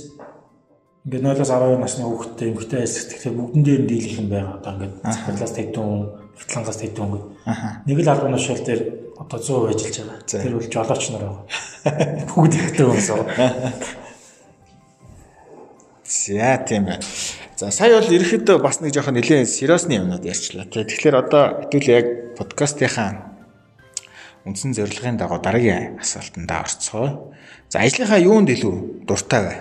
ингээд 1.06 1.24
0-аас 1.24 1.51
12 1.54 1.77
насны 1.77 2.04
хүүхдтэй 2.10 2.50
эмэгтэй 2.50 2.82
эсэгтэй 2.84 3.32
бүгдэн 3.32 3.63
дээр 3.63 3.82
нь 3.86 3.89
дийлэх 3.89 4.20
юм 4.20 4.30
байна. 4.34 4.58
Одоо 4.58 4.72
ингээд 4.74 4.94
захирлаас 5.06 5.54
тэдэн 5.54 5.89
Фитлангаас 6.36 6.80
тэдэн 6.82 7.04
өнгө. 7.06 7.20
Нэг 7.86 7.98
л 8.01 8.10
алтан 8.10 8.34
тушаал 8.34 8.65
дээр 8.65 8.82
одоо 9.22 9.38
100% 9.38 9.70
ажиллаж 9.70 9.96
байгаа. 10.01 10.20
Тэр 10.25 10.58
үл 10.58 10.68
жолооч 10.74 11.04
нар 11.13 11.24
байгаа. 11.30 11.46
Бүгд 12.34 12.54
ихтэй 12.58 12.86
байгаа. 12.89 13.74
За 16.06 16.58
тийм 16.65 16.89
байна. 16.89 17.06
За 17.56 17.72
сая 17.72 18.01
бол 18.01 18.10
ерөөхдөө 18.10 18.58
бас 18.60 18.82
нэг 18.82 18.92
жоохон 18.92 19.15
нэлээд 19.15 19.48
сериосны 19.48 20.01
юмнууд 20.01 20.25
ярьчлаа. 20.25 20.65
Тэгэхээр 20.68 21.15
одоо 21.15 21.70
хэвэл 21.72 21.94
яг 21.94 22.06
подкастынхаа 22.36 23.35
үндсэн 24.46 24.78
зорилгын 24.78 25.18
дагуу 25.18 25.42
дараагийн 25.42 25.98
асуултанд 25.98 26.52
орцгоо. 26.52 27.34
За 27.70 27.82
ажлынхаа 27.82 28.22
юунд 28.22 28.54
илүү 28.54 29.06
дуртай 29.10 29.42
вэ? 29.42 29.54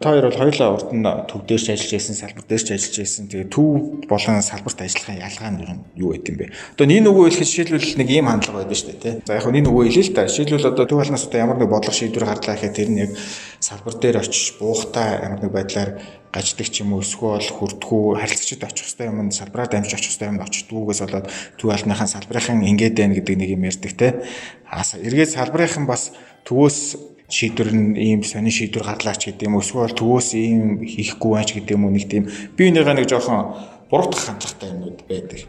Та 0.00 0.16
хоёр 0.16 0.32
бол 0.32 0.40
хоёулаа 0.40 0.72
урд 0.72 0.96
нь 0.96 1.04
төв 1.04 1.44
дээр 1.44 1.60
ч 1.60 1.76
ажиллаж 1.76 1.92
байсан, 1.92 2.16
салбар 2.16 2.44
дээр 2.48 2.64
ч 2.64 2.72
ажиллаж 2.72 2.96
байсан. 3.04 3.28
Тэгээ 3.28 3.52
төв 3.52 4.08
болон 4.08 4.40
салбарт 4.40 4.80
ажиллахын 4.80 5.20
ялгаа 5.20 5.50
нь 5.52 5.60
юу 6.00 6.16
байт 6.16 6.24
юм 6.24 6.40
бэ? 6.40 6.56
Одоо 6.72 6.86
нэг 6.88 7.04
нөгөө 7.04 7.24
хэлэхэд 7.28 7.68
жишээлбэл 7.68 8.00
нэг 8.00 8.08
ийм 8.08 8.32
хандлага 8.32 8.64
байдаг 8.64 8.80
шүү 8.80 8.96
дээ, 8.96 9.04
тий. 9.04 9.14
За 9.28 9.36
яг 9.36 9.44
нэг 9.44 9.64
нөгөө 9.68 9.84
хэлээ 9.92 10.06
л 10.08 10.16
та. 10.16 10.24
Жишээлбэл 10.24 10.72
одоо 10.72 10.84
төв 10.88 10.98
болноос 11.04 11.24
одоо 11.28 11.40
ямар 11.44 11.58
нэг 11.60 11.68
бодлого 11.68 11.92
шийдвэр 11.92 12.24
гарлаа 12.32 12.56
гэхэд 12.56 12.76
тэр 12.80 12.88
нь 12.88 13.00
яг 13.04 13.12
салбар 13.60 13.94
дээр 14.00 14.16
очиж 14.24 14.56
буухтаа 14.56 15.08
ямар 15.20 15.40
нэг 15.44 15.52
байдлаар 15.52 15.90
гаждаг 16.32 16.68
ч 16.72 16.80
юм 16.80 16.96
уу 16.96 17.04
эсвэл 17.04 17.52
хүрдгүү 17.60 18.24
харилцагчд 18.24 18.64
очих 18.64 18.88
хэвээр 18.88 19.12
юм 19.12 19.28
салбараа 19.28 19.68
дамжиж 19.68 20.00
очих 20.00 20.16
хэвээр 20.16 20.32
юм 20.32 20.40
очдгоогоос 20.40 21.00
болоод 21.04 21.28
төв 21.60 21.68
алныхаа 21.76 22.08
салбарынхан 22.08 22.64
ингээд 22.64 22.96
байна 22.96 23.20
гэдэг 23.20 23.36
нэг 23.36 23.50
юм 23.52 23.68
ярьдаг 23.68 23.92
те. 23.92 24.24
Эргээд 24.64 25.36
салбарынхан 25.36 25.84
бас 25.84 26.16
төвөөс 26.48 27.19
шийдвэр 27.30 27.70
нь 27.72 27.96
ийм 27.96 28.20
сонин 28.26 28.50
шийдвэр 28.50 28.84
гарлаач 28.84 29.30
гэдэг 29.30 29.46
юм 29.46 29.62
эсвэл 29.62 29.94
төвөөс 29.94 30.28
ийм 30.34 30.82
хийхгүй 30.82 31.30
байж 31.30 31.48
гэдэг 31.54 31.74
юм 31.78 31.86
уу 31.86 31.94
нэг 31.94 32.06
тийм 32.10 32.26
би 32.26 32.62
энийгээ 32.68 32.96
нэг 32.98 33.06
жоохон 33.06 33.54
буруутгах 33.88 34.26
хандлагатай 34.26 34.68
юмуд 34.74 35.00
байдаг. 35.08 35.40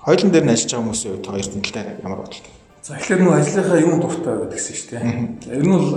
Хойлон 0.00 0.30
дээр 0.30 0.46
нь 0.46 0.54
ажиллаж 0.54 0.70
байгаа 0.72 0.84
хүмүүсийн 0.86 1.12
хувьд 1.18 1.26
тал 1.26 1.74
дээр 1.74 1.88
ямар 2.06 2.20
бодлоо? 2.24 2.54
За 2.80 2.96
эхлээд 2.96 3.20
нөгөө 3.20 3.38
ажлынхаа 3.42 3.78
юм 3.84 4.00
дуртай 4.00 4.34
байдаг 4.38 4.56
гэсэн 4.56 4.74
шүү 4.78 4.88
дээ. 4.94 5.04
Ер 5.58 5.64
нь 5.66 5.74
бол 5.74 5.88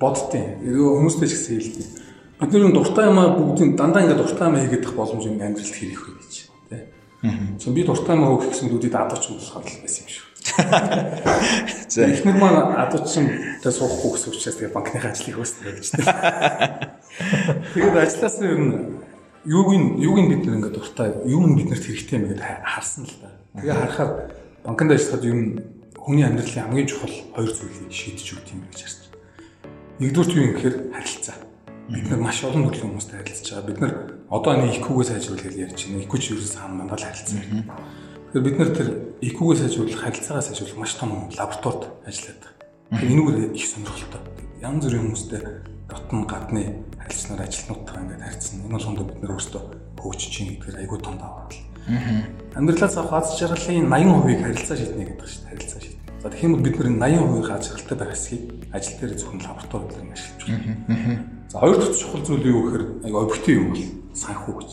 боддtiin. 0.00 0.46
Хүмүүстэй 0.64 1.28
ч 1.28 1.32
гэсэн 1.36 1.52
хэлдэг 1.60 2.02
бид 2.42 2.52
нэр 2.58 2.72
дуртай 2.74 3.06
юм 3.06 3.18
аа 3.18 3.36
бүгдийн 3.38 3.76
дандаа 3.76 4.02
ингээд 4.02 4.18
дуртай 4.18 4.46
юм 4.50 4.56
хийгээд 4.58 4.94
боломж 4.98 5.24
юм 5.26 5.38
амьдралд 5.38 5.74
хийх 5.78 6.02
үү 6.02 6.14
гэж 6.18 6.32
тий. 6.34 6.82
Аа. 7.22 7.74
Би 7.74 7.82
дуртай 7.86 8.16
юм 8.18 8.24
хөөх 8.26 8.50
гэсэн 8.50 8.66
дүүдийг 8.66 8.94
адууч 8.98 9.24
болох 9.30 9.62
л 9.62 9.82
байсан 9.86 10.02
юм 10.02 10.10
шүү. 10.10 10.21
За 11.88 12.08
эхнэр 12.08 12.36
маань 12.36 12.76
адуучсан 12.76 13.26
тэ 13.60 13.70
суухгүй 13.72 14.10
гэсэн 14.16 14.30
учраас 14.32 14.56
тэгээ 14.56 14.74
банкны 14.76 15.00
ажлыг 15.00 15.36
хөөснө 15.36 15.70
гэж 15.76 15.86
тий. 15.92 16.06
Тэгээд 17.76 17.96
ажлаас 17.96 18.36
нь 18.40 18.48
ер 18.48 18.60
нь 18.60 18.76
юуг 19.44 19.68
нь 19.76 19.86
юуг 20.00 20.18
нь 20.20 20.30
бид 20.32 20.42
нэр 20.44 20.56
ингээд 20.60 20.76
дуртай 20.76 21.08
юу 21.28 21.44
нь 21.44 21.56
биднэрт 21.56 21.84
хэрэгтэй 21.84 22.16
юм 22.16 22.26
гэдээ 22.32 22.64
харсан 22.64 23.04
л 23.04 23.16
да. 23.20 23.28
Тэгээ 23.60 23.76
харахаар 23.76 24.10
банкнд 24.64 24.92
ажиллахад 24.92 25.24
ер 25.28 25.36
нь 25.36 25.48
хүний 25.96 26.24
амьдралын 26.24 26.64
хамгийн 26.68 26.88
чухал 26.88 27.16
хоёр 27.36 27.52
зүйлийг 27.52 27.92
шийдэж 27.92 28.28
өгд 28.40 28.48
юм 28.52 28.60
гэж 28.72 28.80
харсан. 28.82 29.06
Нэгдүгээр 30.00 30.36
юу 30.36 30.46
юм 30.48 30.54
гэхээр 30.56 30.76
харилцаа 30.96 31.36
бид 31.92 32.08
нар 32.08 32.20
маш 32.22 32.38
олон 32.44 32.70
төрлийн 32.70 32.88
хүмүүстэй 32.94 33.18
харилцаж 33.20 33.48
байгаа. 33.52 33.68
Бид 33.68 33.80
нар 33.82 33.92
одоо 34.30 34.52
нэг 34.56 34.70
IQ-гээ 34.80 35.06
сайжруулах 35.12 35.44
гэж 35.44 35.56
ярьж 35.60 35.80
байна. 35.86 36.02
IQ 36.06 36.12
ч 36.16 36.24
ерөөс 36.32 36.54
хаан 36.56 36.74
мандал 36.78 37.02
харилцсан 37.02 37.36
байна. 37.36 37.64
Тэгэхээр 38.32 38.48
бид 38.48 38.56
нар 38.56 38.72
тэр 38.72 38.88
IQ-гээ 39.20 39.60
сайжруулах, 39.60 40.00
харилцаагаа 40.08 40.40
сайжруулах 40.40 40.80
маш 40.80 40.96
том 40.96 41.28
лабораторид 41.36 41.84
ажилладаг. 42.08 42.52
Тэгэхээр 42.88 43.12
энэгээр 43.12 43.52
их 43.52 43.66
сонирхолтой. 43.68 44.22
Янз 44.64 44.88
бүрийн 44.88 45.04
хүмүүстэй 45.04 45.40
дотн 45.84 46.24
гадны 46.24 46.62
харилцаанаар 46.96 47.44
ажилтнуудтай 47.44 48.00
ингээд 48.00 48.24
харьцсан. 48.24 48.64
Энэ 48.64 48.72
болгонд 48.72 49.00
бид 49.04 49.20
нар 49.20 49.32
өөрсдөө 49.36 49.62
хөгжиж 50.00 50.30
чинь 50.32 50.48
гэдгээр 50.56 50.80
айгүй 50.80 50.98
том 51.04 51.20
даваа. 51.20 51.44
Амьдралаас 52.56 52.96
авах 52.96 53.20
аз 53.20 53.36
жаргалын 53.36 53.92
80%-ийг 53.92 54.40
харилцаа 54.40 54.76
шийднэ 54.80 55.04
гэдэг 55.12 55.28
чинь 55.28 55.48
харилцаа 55.52 55.80
шийднэ. 55.84 56.00
За 56.24 56.28
тэгэх 56.32 56.46
юм 56.48 56.52
бол 56.56 56.64
бид 56.64 56.76
нэр 56.80 56.88
80% 56.88 57.52
аз 57.52 57.62
жаргалтай 57.68 57.98
байх 58.00 58.12
хэсгийг 58.16 58.42
ажил 58.72 58.96
дээр 58.96 59.12
зөвхөн 59.20 59.44
лабораторид 59.44 59.92
ашиглаж 59.92 60.42
байна. 60.48 61.20
За 61.52 61.56
хоёр 61.60 61.76
дахь 61.76 62.00
чухал 62.00 62.24
зүйл 62.24 62.48
юу 62.48 62.64
гэхээр 62.64 62.84
аяг 63.04 63.16
объектив 63.28 63.54
юм 63.60 63.68
бол 63.76 63.84
санхүү 64.16 64.54
гэж. 64.56 64.72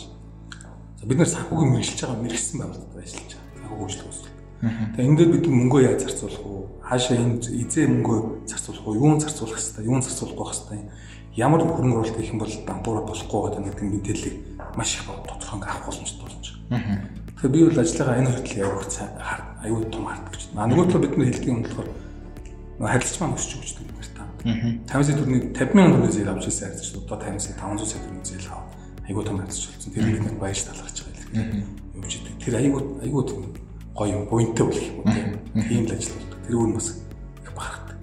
За 0.95 1.03
бид 1.03 1.17
нэр 1.19 1.27
санхүүгийн 1.27 1.71
мэрэгжилж 1.75 2.01
байгаа 2.07 2.23
мэрэгсэн 2.23 2.55
байгууллагад 2.55 3.03
ажиллаж 3.03 3.31
байгаа. 3.35 3.38
Хөгжил 3.69 4.05
үүсгэл. 4.09 4.37
Тэгээ 4.97 5.15
дээр 5.15 5.31
бид 5.37 5.45
мөнгөө 5.47 5.81
яаж 5.85 5.99
зарцуулах 6.03 6.43
вэ? 6.43 6.57
Хаашаа 6.83 7.17
энэ 7.21 7.39
эзээ 7.39 7.85
мөнгөө 7.87 8.19
зарцуулах 8.49 8.83
вэ? 8.83 8.97
Юун 8.99 9.19
зарцуулах 9.21 9.59
хэвээр, 9.59 9.87
юун 9.87 10.03
зарцуулахгүй 10.03 10.47
хэвээр 10.49 10.83
ямар 11.37 11.61
хөрөнгө 11.63 11.97
оруулалт 12.01 12.19
хийх 12.19 12.33
юм 12.33 12.41
бол 12.43 12.55
дампуураа 12.67 13.05
болохгүй 13.07 13.39
гэдэг 13.47 13.61
нэг 13.63 13.77
мэдээллийг 13.79 14.35
маш 14.75 14.99
их 14.99 15.07
тодорхой 15.07 15.63
авах 15.63 15.85
боломжтой 15.87 16.25
болж 16.27 16.47
байгаа. 16.67 16.99
Тэгэхээр 17.39 17.53
би 17.55 17.59
бол 17.69 17.79
ажлынхаа 17.79 18.19
энэ 18.19 18.29
хүртэл 18.35 18.59
аягүй 18.59 18.87
сайн 18.91 19.11
аягүй 19.63 19.83
том 19.87 20.03
хардаг 20.09 20.33
гэж. 20.35 20.43
А 20.59 20.67
нөгөө 20.67 20.85
талаа 20.91 21.03
бид 21.07 21.15
нар 21.15 21.27
хэлдэг 21.29 21.47
юм 21.47 21.61
болохоор 21.63 21.89
харилцаж 22.83 23.17
маань 23.23 23.37
өсч 23.39 23.51
өгч 23.55 23.71
гэдэг 23.79 23.99
50 24.43 25.03
сая 25.03 25.17
төгрөгийн 25.19 25.51
50 25.53 25.75
мянган 25.75 25.93
төгрөгийн 25.99 26.15
зээл 26.15 26.31
авч 26.31 26.47
ирсэн 26.47 26.71
харьцаж 26.71 26.89
одоо 26.95 27.17
50 27.19 27.39
сая 27.43 27.55
500 27.59 27.91
сая 27.91 27.99
төгрөгийн 27.99 28.27
зээл 28.29 28.47
аваад 28.55 28.71
айгуу 29.07 29.23
том 29.23 29.37
харьцаж 29.39 29.63
болсон. 29.67 29.91
Тэр 29.93 30.05
нэг 30.23 30.39
баяж 30.39 30.59
талгаж 30.63 30.97
байгаа 31.03 31.43
юм. 31.43 31.67
Явж 31.99 32.13
идэг. 32.15 32.28
Тэр 32.39 32.55
айгуу 32.55 32.99
айгуу 33.03 33.23
тийм 33.23 33.43
гоё 33.95 34.15
юм, 34.15 34.25
буянтай 34.29 34.65
болох 34.65 34.83
юм 34.83 34.97
уу 34.99 35.11
тийм. 35.11 35.85
Л 35.85 35.91
ажил 35.91 36.15
болдог. 36.15 36.39
Тэр 36.47 36.55
үн 36.55 36.73
бас 36.73 36.87
их 37.43 37.51
бахархдаг. 37.53 37.97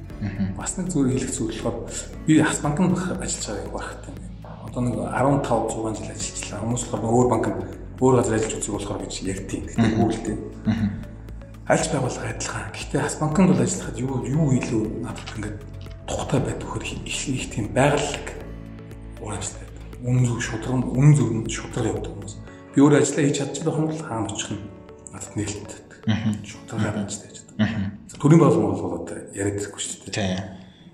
Бас 0.56 0.76
нэг 0.76 0.86
зүгээр 0.92 1.12
хэлэх 1.16 1.32
зүйл 1.32 1.62
болохоор 1.64 1.90
би 2.26 2.40
Хас 2.40 2.60
банкнд 2.60 2.92
ажиллаж 2.92 3.46
байгааг 3.48 3.72
бахархдаг. 3.72 4.14
Одоо 4.68 4.80
нэг 4.84 4.94
15 4.94 5.44
6 5.48 5.72
жил 5.72 6.12
ажиллажлаа. 6.12 6.60
Хүмүүс 6.60 6.84
болохоор 6.92 7.14
өөр 7.16 7.28
банкнд 7.32 7.58
өөр 8.00 8.14
газар 8.20 8.34
ажиллаж 8.36 8.54
үзэх 8.60 8.74
болохоор 8.76 9.00
гэж 9.00 9.14
ярьтiin. 9.24 9.64
Тэгтээ 9.72 9.96
гүйлтэй. 9.96 10.36
Альч 11.66 11.84
байгууллага 11.90 12.28
адилхан. 12.36 12.70
Гэхдээ 12.76 13.00
Хас 13.00 13.16
банкнд 13.16 13.48
бол 13.50 13.64
ажиллахад 13.64 13.96
юу 13.96 14.20
юу 14.28 14.46
илүү 14.52 14.82
надад 15.00 15.28
ингээд 15.32 15.56
тухтай 16.06 16.40
байдаг 16.44 16.68
хөр 16.68 16.84
их 16.84 17.28
их 17.28 17.50
тийм 17.50 17.72
байгаль 17.72 18.04
урамстай. 19.20 19.64
Үн 20.04 20.22
зүг 20.28 20.40
шудраг 20.44 20.84
үн 20.84 21.10
зүг 21.16 21.30
нь 21.32 21.48
шудраг 21.50 21.88
явдаг 21.90 22.12
хүмүүс. 22.12 22.34
Би 22.76 22.84
өөр 22.84 23.00
ажиллаа 23.00 23.24
хийж 23.24 23.40
чадчих 23.40 23.64
байх 23.64 23.80
юм 23.80 23.88
бол 23.88 24.04
хаана 24.04 24.28
очих 24.28 24.52
нь 24.52 24.60
надад 25.08 25.32
нээлттэй. 25.32 25.80
Шудраг 26.44 26.92
ажиллаж 26.92 27.40
байдаг. 27.56 28.20
Төрийн 28.20 28.40
байгууллага 28.44 28.84
бол 28.84 29.00
одоо 29.00 29.16
яриад 29.32 29.64
ирэхгүй 29.64 29.80
шүү 29.80 30.12
дээ. 30.12 30.12
Тийм. 30.12 30.36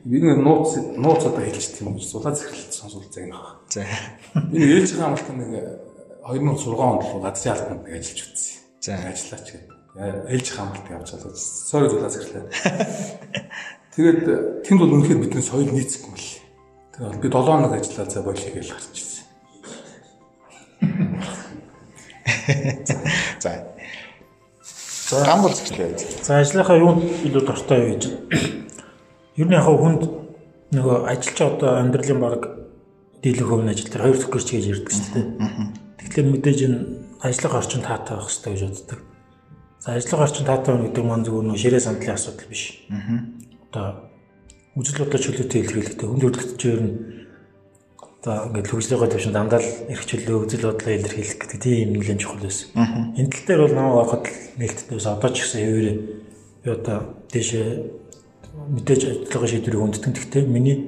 Би 0.06 0.22
нэг 0.22 0.38
нууц 0.46 0.78
нууц 0.94 1.26
одоо 1.26 1.42
хэлчихсэн 1.42 1.90
юм. 1.90 1.98
Сулаа 1.98 2.38
зэрэглэлт 2.38 2.70
сонсвол 2.70 3.02
баг. 3.02 3.66
За. 3.66 3.82
Би 4.54 4.62
ээлж 4.62 4.94
байгаа 4.94 5.10
амлалтанд 5.10 5.42
нэг 5.42 5.58
2006 6.22 6.70
онд 6.70 7.02
л 7.02 7.18
газрын 7.18 7.50
албанд 7.50 7.82
нэг 7.82 7.98
ажиллаж 7.98 8.30
үзсэн. 8.30 8.62
За 8.78 8.92
ажиллаач 9.02 9.46
гэдэг. 9.50 9.74
Ээлж 10.30 10.48
хамгаалт 10.54 10.86
явж 10.86 11.08
байгаа. 11.18 11.34
Sorry 11.34 11.90
зулаа 11.90 12.14
зэрэглээ. 12.14 12.46
Тэгээд 13.98 14.20
тэнд 14.70 14.78
бол 14.78 14.94
үнэхээр 15.02 15.18
бидний 15.18 15.42
соёл 15.42 15.66
нийцэхгүй 15.66 16.14
мэл. 16.14 16.30
Тэгээд 16.94 17.18
би 17.18 17.26
7 17.26 17.42
хоног 17.42 17.74
ажиллаа 17.74 18.06
за 18.06 18.22
болиё 18.22 18.54
гэж 18.54 18.70
гарч 18.70 18.94
ирсэн. 18.94 19.26
За. 23.42 23.52
За 25.10 25.24
гам 25.26 25.42
бол 25.44 25.54
зөвлөө. 25.54 25.98
За 26.24 26.40
ажлынхаа 26.40 26.78
юунд 26.80 27.02
илүү 27.26 27.42
дуртай 27.46 27.80
вэ 27.80 27.88
гэж. 27.96 28.04
Ер 29.36 29.46
нь 29.48 29.56
яг 29.56 29.68
хүнд 29.68 30.02
нөгөө 30.72 30.96
ажилч 31.12 31.38
одоо 31.44 31.76
амьдралын 31.80 32.20
баг 32.20 32.42
дийлэх 33.22 33.48
хөвн 33.48 33.68
ажил 33.70 33.92
дээр 33.92 34.04
хоёр 34.08 34.18
төгөрч 34.18 34.48
гэж 34.50 34.64
ярьдаг 34.72 34.92
шүү 34.92 35.08
дээ. 35.12 35.26
Тэгэхээр 36.00 36.28
мэдээж 36.32 36.60
энэ 36.66 36.78
ажлах 37.20 37.54
орчин 37.60 37.84
таатай 37.84 38.16
байх 38.16 38.26
хэрэгтэй 38.26 38.52
гэж 38.56 38.62
боддог. 38.72 39.00
За 39.84 39.94
ажлах 39.94 40.20
орчин 40.26 40.46
таатай 40.48 40.70
байна 40.74 40.86
гэдэг 40.88 41.04
маань 41.04 41.24
зөвхөн 41.28 41.60
ширээ 41.60 41.82
сандлын 41.84 42.16
асуудал 42.16 42.48
биш. 42.48 42.82
Одоо 43.68 43.86
үжил 44.74 45.04
бодлоо 45.04 45.20
чөлөөтэй 45.20 45.60
илэрхийлэхдээ 45.60 46.08
хүнд 46.08 46.24
хөдөлгөж 46.24 46.62
ер 46.66 46.80
нь 46.80 46.92
одоо 48.22 48.46
ингээд 48.54 48.70
хөгжлийнхөө 48.70 49.10
төвшөнд 49.10 49.34
дандаа 49.34 49.58
л 49.58 49.70
эрх 49.90 50.06
чөлөө 50.06 50.46
үзэл 50.46 50.70
бодлоо 50.70 50.94
илэрхийлэх 50.94 51.38
гэдэг 51.42 51.58
тийм 51.58 51.90
юм 51.90 52.06
нэлээд 52.06 52.22
чухал 52.22 52.38
байсан. 52.38 52.70
Энэ 53.18 53.30
тал 53.34 53.46
дээр 53.50 53.60
бол 53.66 53.74
намайг 53.74 53.98
байхад 53.98 54.24
нээлттэй 54.62 54.94
байсан. 54.94 55.18
Одоо 55.18 55.30
ч 55.34 55.36
гэсэн 55.42 55.58
хэвээрээ 55.58 55.96
би 56.62 56.68
одоо 56.70 56.98
дээшээ 57.34 57.66
мэдээж 58.78 59.02
ажиллагаа 59.26 59.50
шийдвэрийг 59.50 59.82
хүнддэг. 59.82 60.14
Гэхдээ 60.14 60.44
миний 60.46 60.78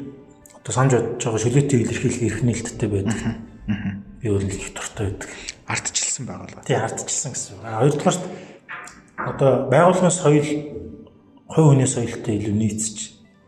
одоо 0.62 0.70
санаж 0.70 0.92
бодож 0.94 1.22
байгаа 1.26 1.42
чөлөөтэй 1.42 1.78
илэрхийлэх 1.82 2.22
эрх 2.22 2.40
нээлттэй 2.46 2.88
байдаг. 2.94 3.18
Би 4.22 4.26
бол 4.30 4.46
их 4.46 4.70
дуртай 4.70 5.04
байдаг. 5.10 5.30
ардчилсан 5.66 6.26
байгууллага. 6.30 6.64
Тий 6.64 6.76
ардчилсан 6.76 7.32
гэсэн. 7.34 7.58
Хоёрдугаарт 7.66 8.22
одоо 9.16 9.50
байгууллагын 9.74 10.14
соёл 10.14 10.50
хувь 11.48 11.68
хүний 11.72 11.88
соёлтой 11.88 12.38
илүү 12.38 12.54
нийцэж 12.54 12.96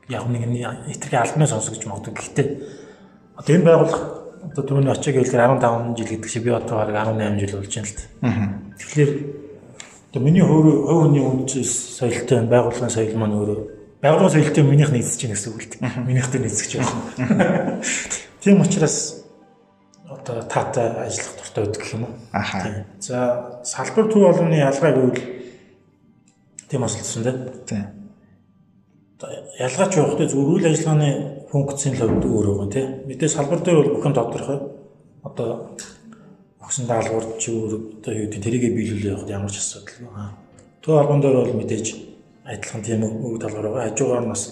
яг 0.09 0.25
нэг 0.27 0.43
этергийн 0.91 1.23
албаны 1.23 1.47
сонс 1.47 1.69
гэж 1.69 1.85
магадгүй. 1.87 2.15
Гэхдээ 2.17 2.47
одоо 3.37 3.53
энэ 3.57 3.65
байгууллага 3.65 4.17
одоо 4.51 4.63
түрүүний 4.65 4.93
очиг 4.93 5.15
хэлэхээр 5.17 5.61
15 5.61 5.97
жил 5.97 6.09
гэдэг 6.09 6.31
чи 6.31 6.41
би 6.41 6.51
одоо 6.51 6.77
бараг 6.81 6.97
18 7.13 7.41
жил 7.41 7.61
болж 7.61 7.73
байна 7.77 7.89
л 7.89 7.97
та. 7.97 8.05
Тэгэхээр 8.81 9.11
одоо 10.11 10.21
миний 10.23 10.43
хувь 10.43 10.65
хувь 10.87 11.01
хүний 11.07 11.23
үндэс 11.23 11.73
соёлтой 12.01 12.47
байгууллагын 12.49 12.93
соёл 12.93 13.17
маань 13.21 13.37
өөрөө 13.37 13.59
байгууллагын 14.03 14.35
соёлтой 14.35 14.65
минийх 14.65 14.91
нийцэж 14.93 15.21
байна 15.21 15.35
гэсэн 15.37 15.51
үг 15.53 15.61
л 15.61 15.71
дээ. 15.77 15.81
Минийхтэй 16.09 16.41
нийцэж 16.41 16.71
байна. 16.81 17.83
Тийм 18.41 18.61
учраас 18.63 19.27
одоо 20.09 20.43
таатай 20.43 20.87
ажиллах 21.05 21.35
дуртай 21.37 21.65
байдаг 21.65 21.85
юм 21.93 22.03
уу. 22.05 22.15
Аха. 22.33 22.87
За 23.01 23.61
салбар 23.65 24.07
төв 24.07 24.23
болгоны 24.23 24.57
ялгаа 24.57 24.93
гэвэл 24.95 25.21
тийм 26.71 26.85
асуултсан 26.85 27.23
дээ. 27.23 27.37
Тийм. 27.67 27.85
Ялгаач 29.59 29.97
явахдаа 29.97 30.29
зөв 30.29 30.45
үйл 30.45 30.67
ажиллагааны 30.67 31.36
функцийн 31.51 31.95
хувьд 31.97 32.25
өөр 32.25 32.47
байгаа 32.51 32.69
тийм. 32.73 32.89
Мэдээ 33.07 33.29
салбар 33.29 33.61
дээр 33.63 33.79
бол 33.83 33.95
бүхэн 33.97 34.15
тодорхой. 34.15 34.59
Одоо 35.23 35.77
өгсөн 36.63 36.87
даалгавар 36.91 37.39
чи 37.39 37.55
өөр 37.55 38.03
одоо 38.03 38.13
юу 38.15 38.27
гэдэг 38.27 38.43
тэрийгэ 38.43 38.75
биелүүлээ 38.75 39.13
явахд 39.15 39.31
ямар 39.31 39.51
ч 39.51 39.63
асуудал 39.63 40.11
байгаа. 40.11 40.31
Төв 40.83 40.95
албан 40.99 41.21
дээр 41.23 41.37
бол 41.39 41.59
мэдээж 41.63 41.87
адилхан 42.45 42.83
тийм 42.83 43.03
үг 43.07 43.39
талбар 43.39 43.71
байгаа. 43.71 43.91
Хажуугаар 43.91 44.27
нас 44.27 44.43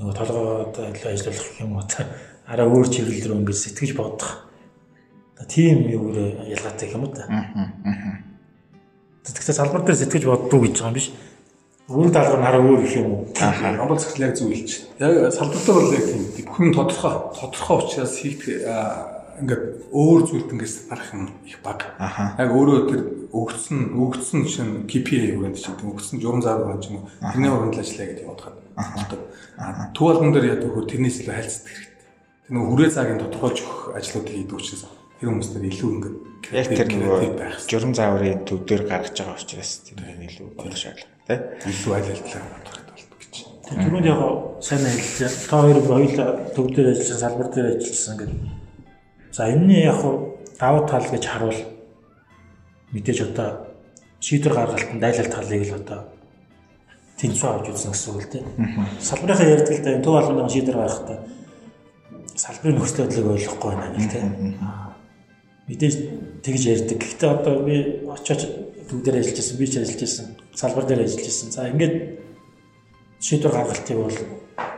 нөгөө 0.00 0.14
толгойд 0.16 0.76
ажиллах 1.04 1.36
гэх 1.36 1.60
юм 1.60 1.76
уу 1.76 1.84
та 1.84 2.08
араа 2.50 2.66
өөр 2.66 2.88
чиглэл 2.90 3.26
рүү 3.30 3.38
ингэж 3.44 3.58
сэтгэж 3.58 3.92
бодох. 3.94 4.50
Тийм 5.48 5.86
юугаар 5.86 6.50
ялгаатай 6.50 6.90
юм 6.90 7.06
уу 7.06 7.14
та. 7.14 7.28
Тэгэхээр 9.22 9.58
салбар 9.60 9.82
дээр 9.86 9.98
сэтгэж 10.00 10.24
боддгоо 10.26 10.60
гэж 10.64 10.74
байгаа 10.80 10.90
юм 10.90 10.98
биш. 10.98 11.08
Өөр 11.90 12.10
даалгавар 12.14 12.38
нь 12.38 12.46
араа 12.46 12.62
өөр 12.62 12.82
их 12.86 12.94
юм 12.94 13.06
уу? 13.10 13.22
Аа, 13.42 13.74
Монгол 13.74 13.98
захирал 13.98 14.30
яг 14.30 14.38
зөв 14.38 14.54
хэлж. 14.54 14.72
Яг 15.02 15.34
салбар 15.34 15.58
дээр 15.58 15.74
бол 15.74 15.96
яг 15.98 16.06
тийм 16.06 16.46
бүхэн 16.46 16.70
тодорхой 16.70 17.14
тодорхой 17.34 17.76
учраас 17.82 18.14
хийх 18.14 18.46
ингээд 18.46 19.64
өөр 19.90 20.20
зүйлд 20.22 20.52
ингээс 20.54 20.86
гарах 20.86 21.10
юм 21.10 21.34
их 21.42 21.58
баг. 21.66 21.90
Яг 21.98 22.50
өөрөө 22.54 22.78
тэр 22.94 23.02
өгсөн 23.34 23.98
өгсөн 23.98 24.46
чинь 24.46 24.86
KPI 24.86 25.34
юу 25.34 25.50
гэдэг 25.50 25.58
чинь 25.58 25.82
өгсөн 25.82 26.22
журам 26.22 26.46
зав 26.46 26.62
байгаа 26.62 26.78
чинь 26.78 27.02
тэрний 27.18 27.50
уранд 27.50 27.74
ажиллая 27.74 28.06
гэдэг 28.14 28.26
бодоход 28.30 28.56
болдог. 28.78 29.20
Төв 29.90 30.06
албан 30.14 30.30
дээр 30.30 30.46
яг 30.46 30.62
хөө 30.62 30.86
тэрнээс 30.86 31.26
илүү 31.26 31.34
хайлцдаг 31.34 31.74
хэрэгтэй. 31.74 32.06
Тэр 32.46 32.52
нөгөө 32.54 32.70
хүрээ 32.70 32.90
цагийн 32.94 33.18
тодорхойж 33.18 33.58
өгөх 33.66 33.80
ажлуудыг 33.98 34.30
хийдэг 34.30 34.56
учраас 34.62 34.82
тэр 35.18 35.26
хүмүүстээр 35.26 35.68
илүү 35.74 35.90
ингээд 35.90 36.16
Яг 36.50 36.66
тэр 36.72 36.88
нөгөө 36.90 37.20
журам 37.68 37.92
зааврын 37.94 38.42
төв 38.48 38.64
дээр 38.66 38.82
гаргаж 38.88 39.14
байгаа 39.14 39.38
учраас 39.38 39.72
тэр 39.86 39.98
илүү 40.00 40.48
бодох 40.56 40.80
шаардлага 40.80 41.19
тий. 41.30 41.70
илүү 41.70 41.92
аль 41.94 42.10
алдлаа 42.10 42.42
бодоход 42.50 42.86
болдог 42.90 43.18
гэж. 43.22 43.34
Түрүүнд 43.70 44.08
яг 44.10 44.20
сайн 44.60 44.82
ажиллаа. 44.86 45.30
Та 45.50 45.56
хоёр 45.62 45.78
хоёул 45.86 46.16
төв 46.56 46.66
дээр 46.74 46.88
ажилласан, 46.90 47.20
салбар 47.22 47.48
дээр 47.54 47.68
ажилласан 47.76 48.16
гэдэг. 48.18 48.40
За 49.32 49.48
энэний 49.50 49.84
яг 49.86 50.00
давуу 50.58 50.86
тал 50.86 51.06
гэж 51.06 51.24
харуул 51.26 51.60
мэдээж 52.92 53.18
одоо 53.30 53.70
шийдвэр 54.20 54.54
гаргалтанд 54.54 55.00
дайлалт 55.00 55.32
талыг 55.32 55.62
л 55.70 55.78
одоо 55.78 56.00
тэнцүү 57.20 57.48
авч 57.48 57.66
үзсэн 57.70 57.92
гэсэн 57.94 58.10
үг 58.10 58.24
л 58.26 58.32
дээ. 58.34 58.44
Салбарынхаа 59.00 59.46
да 59.46 59.90
энэ 59.94 60.04
төв 60.04 60.14
албаны 60.18 60.50
шийдвэр 60.50 60.76
гаргахтаа 60.76 61.18
салбарын 62.40 62.78
нөхцөл 62.78 63.04
байдлыг 63.04 63.30
ойлгохгүй 63.36 63.72
байна 63.76 63.96
гэх 63.96 64.12
тийм. 64.12 64.56
Мэдээж 65.68 65.94
тэгж 66.44 66.62
ярьдаг. 66.72 66.98
Гэхдээ 66.98 67.30
одоо 67.30 67.54
би 67.64 67.74
очиж 68.08 68.40
төв 68.90 69.02
дээр 69.06 69.22
ажиллаж 69.22 69.38
байсан, 69.38 69.56
би 69.56 69.66
ч 69.70 69.78
ажиллаж 69.78 70.02
байсан, 70.02 70.26
салбар 70.54 70.84
дээр 70.90 71.06
ажиллаж 71.06 71.26
байсан. 71.30 71.48
За 71.54 71.70
ингээд 71.70 71.94
шийдвэр 73.22 73.54
гаргалтыг 73.54 73.96
бол 73.96 74.18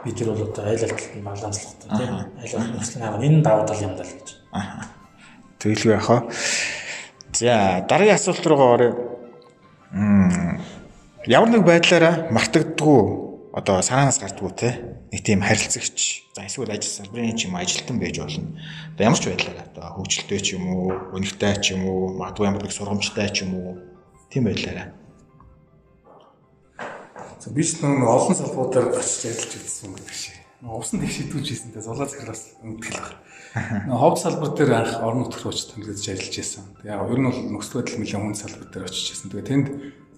бид 0.04 0.20
нар 0.20 0.28
бол 0.36 0.44
одоо 0.44 0.64
айл 0.68 0.84
алталт 0.84 1.16
нь 1.16 1.24
баланслахтай 1.24 1.88
тийм. 1.96 2.12
Айл 2.36 2.52
алталт 2.52 2.76
нөхцөлийн 2.76 3.08
арга 3.08 3.24
энэ 3.24 3.42
давуу 3.42 3.64
тал 3.66 3.80
юм 3.80 3.94
даа 3.96 4.04
л 4.04 4.12
гэж. 4.12 4.28
Аа. 4.52 4.84
Тэгэлгүй 5.58 5.92
яхаа. 5.96 6.20
За 7.32 7.86
дараагийн 7.88 8.18
асуулт 8.20 8.46
руугаа 8.46 8.70
оръё. 8.76 8.92
Ямар 11.26 11.48
нэг 11.48 11.62
байдлаараа 11.64 12.28
мартагддгүй 12.34 13.00
одоо 13.54 13.80
санаанаас 13.80 14.18
гардггүй 14.18 14.52
те 14.58 14.70
нэг 15.12 15.22
тийм 15.22 15.40
харилцагч 15.40 16.34
за 16.34 16.48
эсвэл 16.48 16.72
ажил 16.72 16.90
салбарын 16.90 17.36
ч 17.38 17.46
юм 17.46 17.56
ажилтан 17.56 18.00
байж 18.00 18.18
болно. 18.18 18.58
Одоо 18.96 19.04
ямар 19.06 19.20
ч 19.20 19.30
байдлаар 19.30 19.64
одоо 19.70 19.86
хөгжилтэй 20.02 20.40
ч 20.40 20.58
юм 20.58 20.66
уу, 20.72 20.90
өнөртэй 21.14 21.54
ч 21.62 21.78
юм 21.78 21.86
уу, 21.86 22.16
магадгүй 22.18 22.48
ямар 22.48 22.64
нэг 22.64 22.72
сургамжтай 22.74 23.28
ч 23.30 23.44
юм 23.46 23.54
уу 23.54 23.91
тийм 24.32 24.48
байдлаараа. 24.48 24.88
За 27.42 27.50
би 27.50 27.62
ч 27.62 27.76
нэг 27.84 28.00
олон 28.00 28.32
салбаруудаар 28.32 28.96
очиж 28.96 29.28
ажиллаж 29.28 29.52
үзсэн 29.60 29.92
гэдэг 29.92 30.16
шиг. 30.16 30.36
Усан 30.62 31.02
тэг 31.02 31.10
шийдвүүж 31.10 31.46
хийсэнтэй 31.52 31.82
зулаа 31.82 32.06
захираас 32.06 32.54
мэдгэл 32.62 32.96
баг. 32.96 33.18
Ховд 33.90 34.18
салбар 34.22 34.54
дээр 34.56 34.72
анх 34.72 34.94
орон 35.02 35.26
нутгаар 35.26 35.52
очиж 35.52 35.74
тэмдэглэж 35.74 36.06
ажиллаж 36.06 36.36
байсан. 36.38 36.64
Яг 36.86 37.02
ер 37.10 37.18
нь 37.18 37.28
бол 37.28 37.40
нөхцөл 37.58 37.82
байдал 37.82 37.98
нэлээд 37.98 38.22
хүн 38.22 38.38
салбар 38.38 38.68
дээр 38.70 38.86
очиж 38.86 39.06
байсан. 39.10 39.28
Тэгээ 39.28 39.50
тэнд 39.50 39.66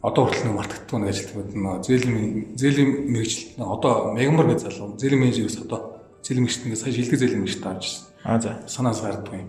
одоо 0.04 0.22
хүртэл 0.28 0.44
нэг 0.44 0.56
мартагддаг 0.60 0.98
нэг 1.00 1.10
ажилтнууд 1.10 1.50
нь 1.56 1.64
зээлийн 1.80 2.20
зээлийн 2.60 2.90
мэрэгчлэл 3.08 3.72
одоо 3.72 3.92
мегамар 4.12 4.46
гэж 4.52 4.60
залуу 4.68 5.00
зээлийн 5.00 5.22
менежерээс 5.24 5.64
одоо 5.64 5.80
зээлийн 6.20 6.44
мэрэгчлэнээс 6.44 6.82
сая 6.84 6.92
шилдэг 6.92 7.18
зээлийн 7.24 7.40
мэрэгчлээ 7.40 7.72
авч 7.72 7.84
ирсэн. 7.88 8.04
Аа 8.28 8.36
за. 8.36 8.50
Санаас 8.68 9.00
гарддаг 9.00 9.32
юм. 9.32 9.48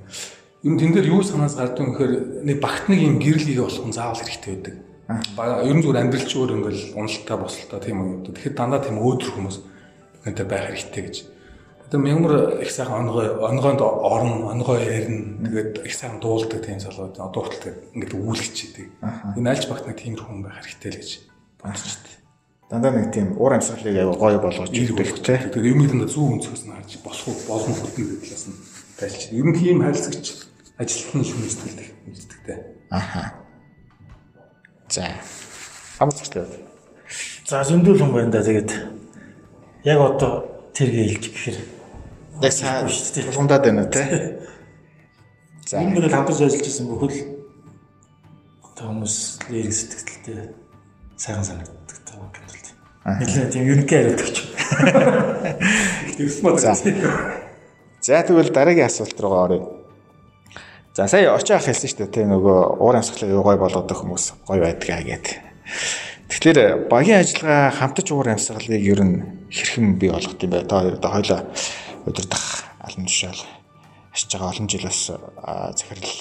Нь 0.65 0.82
тэн 0.82 0.97
дээр 0.97 1.13
юу 1.13 1.21
санаас 1.21 1.54
гарддаг 1.54 1.78
юм 1.78 1.93
гэхээр 1.93 2.41
нэг 2.41 2.58
багт 2.58 2.89
нэг 2.89 2.97
юм 3.06 3.21
гэрэл 3.21 3.54
хийгээ 3.54 3.65
болох 3.69 3.86
нь 3.86 3.93
заавал 3.93 4.17
хэрэгтэй 4.17 4.49
байдаг. 4.58 4.75
Ер 5.62 5.75
нь 5.78 5.84
зүгээр 5.86 6.01
амьдралч 6.01 6.32
өөр 6.34 6.58
ингээл 6.58 6.97
уналтаа 6.97 7.38
босолтоо 7.38 7.78
тийм 7.78 7.97
үү. 8.01 8.34
Тэгэхээр 8.34 8.58
дандаа 8.58 8.82
тийм 8.82 8.97
өөдрөх 8.97 9.38
хүмүүс 9.38 9.58
бүгэнтэй 10.25 10.45
байх 10.49 10.65
хэрэгтэй 10.73 11.04
гэж. 11.06 11.17
Тэр 11.93 12.01
мягмар 12.01 12.65
их 12.65 12.71
сайхан 12.73 13.06
онгой 13.06 13.30
онгойд 13.30 13.82
орно, 13.86 14.49
онгой 14.49 14.82
ярина. 14.82 15.45
Тэгээд 15.45 15.86
их 15.86 15.93
сайхан 15.93 16.17
дуулдаг 16.17 16.65
тийм 16.65 16.82
залууд 16.82 17.13
одоо 17.13 17.41
хүртэл 17.45 17.93
ингээд 17.93 18.17
үүлгэж 18.17 18.58
идэг. 18.65 18.89
Энэ 19.38 19.49
альч 19.54 19.69
багт 19.69 19.86
нэг 19.86 20.01
тийм 20.01 20.17
хүн 20.17 20.41
байх 20.41 20.65
хэрэгтэй 20.65 20.89
л 20.89 20.97
гэж 20.97 21.10
бодож 21.62 21.93
байна. 21.93 22.17
Дандаа 22.73 22.91
нэг 22.97 23.13
тийм 23.13 23.38
уур 23.38 23.54
амьсгалыг 23.54 23.93
аяа 23.93 24.17
гоё 24.17 24.41
болгож 24.41 24.73
ирдэг 24.73 25.13
те. 25.21 25.45
Тэгээд 25.45 25.69
юм 25.78 25.86
дандаа 25.86 26.10
зүүн 26.10 26.41
өнцгөөс 26.41 26.65
нь 26.65 26.73
харж 26.73 26.91
болох 27.06 27.30
уу 27.30 27.38
болно 27.54 27.78
гэдэг 27.86 28.25
талаас 28.25 28.45
нь 28.49 28.58
тайлч. 28.97 29.21
Ер 29.30 29.45
нь 29.45 29.54
тийм 29.54 29.86
харилцагч 29.86 30.55
ажилтны 30.78 31.24
хүмүүстэлдэг 31.24 31.88
мэддэгтэй. 32.06 32.58
Аха. 32.92 33.34
За. 34.90 35.08
Амцтай. 36.00 36.46
За 37.48 37.64
зөндөл 37.64 38.00
хүн 38.00 38.12
байна 38.12 38.32
да 38.36 38.44
тэгээд 38.44 38.72
яг 39.86 40.00
одоо 40.02 40.50
тэргээ 40.76 41.06
хэлж 41.16 41.26
гэхээр 41.32 41.58
яг 42.44 42.54
сайн 42.54 42.90
тулгамдаад 42.90 43.64
байна 43.64 43.86
те. 43.88 44.04
За. 45.70 45.80
Энэ 45.80 45.96
мөр 45.96 46.10
хамтарч 46.12 46.42
ажиллаж 46.44 46.68
исэн 46.68 46.90
бүхэл 46.92 47.20
одоо 48.62 48.86
хүмүүс 48.92 49.16
лирик 49.50 49.74
сэтгэлтэй 49.74 50.52
сайхан 51.18 51.46
санагддаг 51.46 51.98
таа 52.04 52.20
бол. 52.20 52.46
Нэлээд 53.06 53.54
тийм 53.54 53.70
юникэ 53.70 53.96
яриад 54.02 54.22
өгч. 54.22 54.38
Тэрс 56.18 56.42
мод. 56.42 56.60
За 58.02 58.22
тэгвэл 58.22 58.50
дараагийн 58.50 58.90
асуулт 58.90 59.18
руугаа 59.22 59.46
оръё. 59.46 59.75
За 60.95 61.10
сая 61.12 61.36
очоо 61.36 61.60
ах 61.60 61.67
хэлсэн 61.67 61.91
шүү 61.91 61.99
дээ 62.08 62.15
те 62.15 62.23
нөгөө 62.23 62.79
уур 62.79 62.95
амьсгалыг 62.95 63.36
гой 63.43 63.60
болгодог 63.60 63.99
хүмүүс 63.99 64.47
гой 64.47 64.63
байдгаа 64.63 65.03
гэдэг. 65.03 65.43
Тэгэхээр 66.31 66.88
багийн 66.88 67.19
ажиллагаа 67.19 67.75
хамтаж 67.75 68.08
уур 68.15 68.31
амьсгалыг 68.31 68.79
ер 68.79 69.03
нь 69.03 69.27
хэрхэн 69.51 69.99
бий 69.99 70.08
болгох 70.08 70.39
юм 70.39 70.55
бэ? 70.55 70.63
Та 70.63 70.79
хоёр 70.79 70.95
одоо 70.95 71.12
хоёлаа 71.12 71.41
удирдах 72.08 72.63
алан 72.79 73.12
тушаал 73.12 73.43
ашиж 74.15 74.31
байгаа 74.31 74.55
олон 74.55 74.67
жил 74.71 74.88
бас 74.88 74.99
захирал 75.75 76.15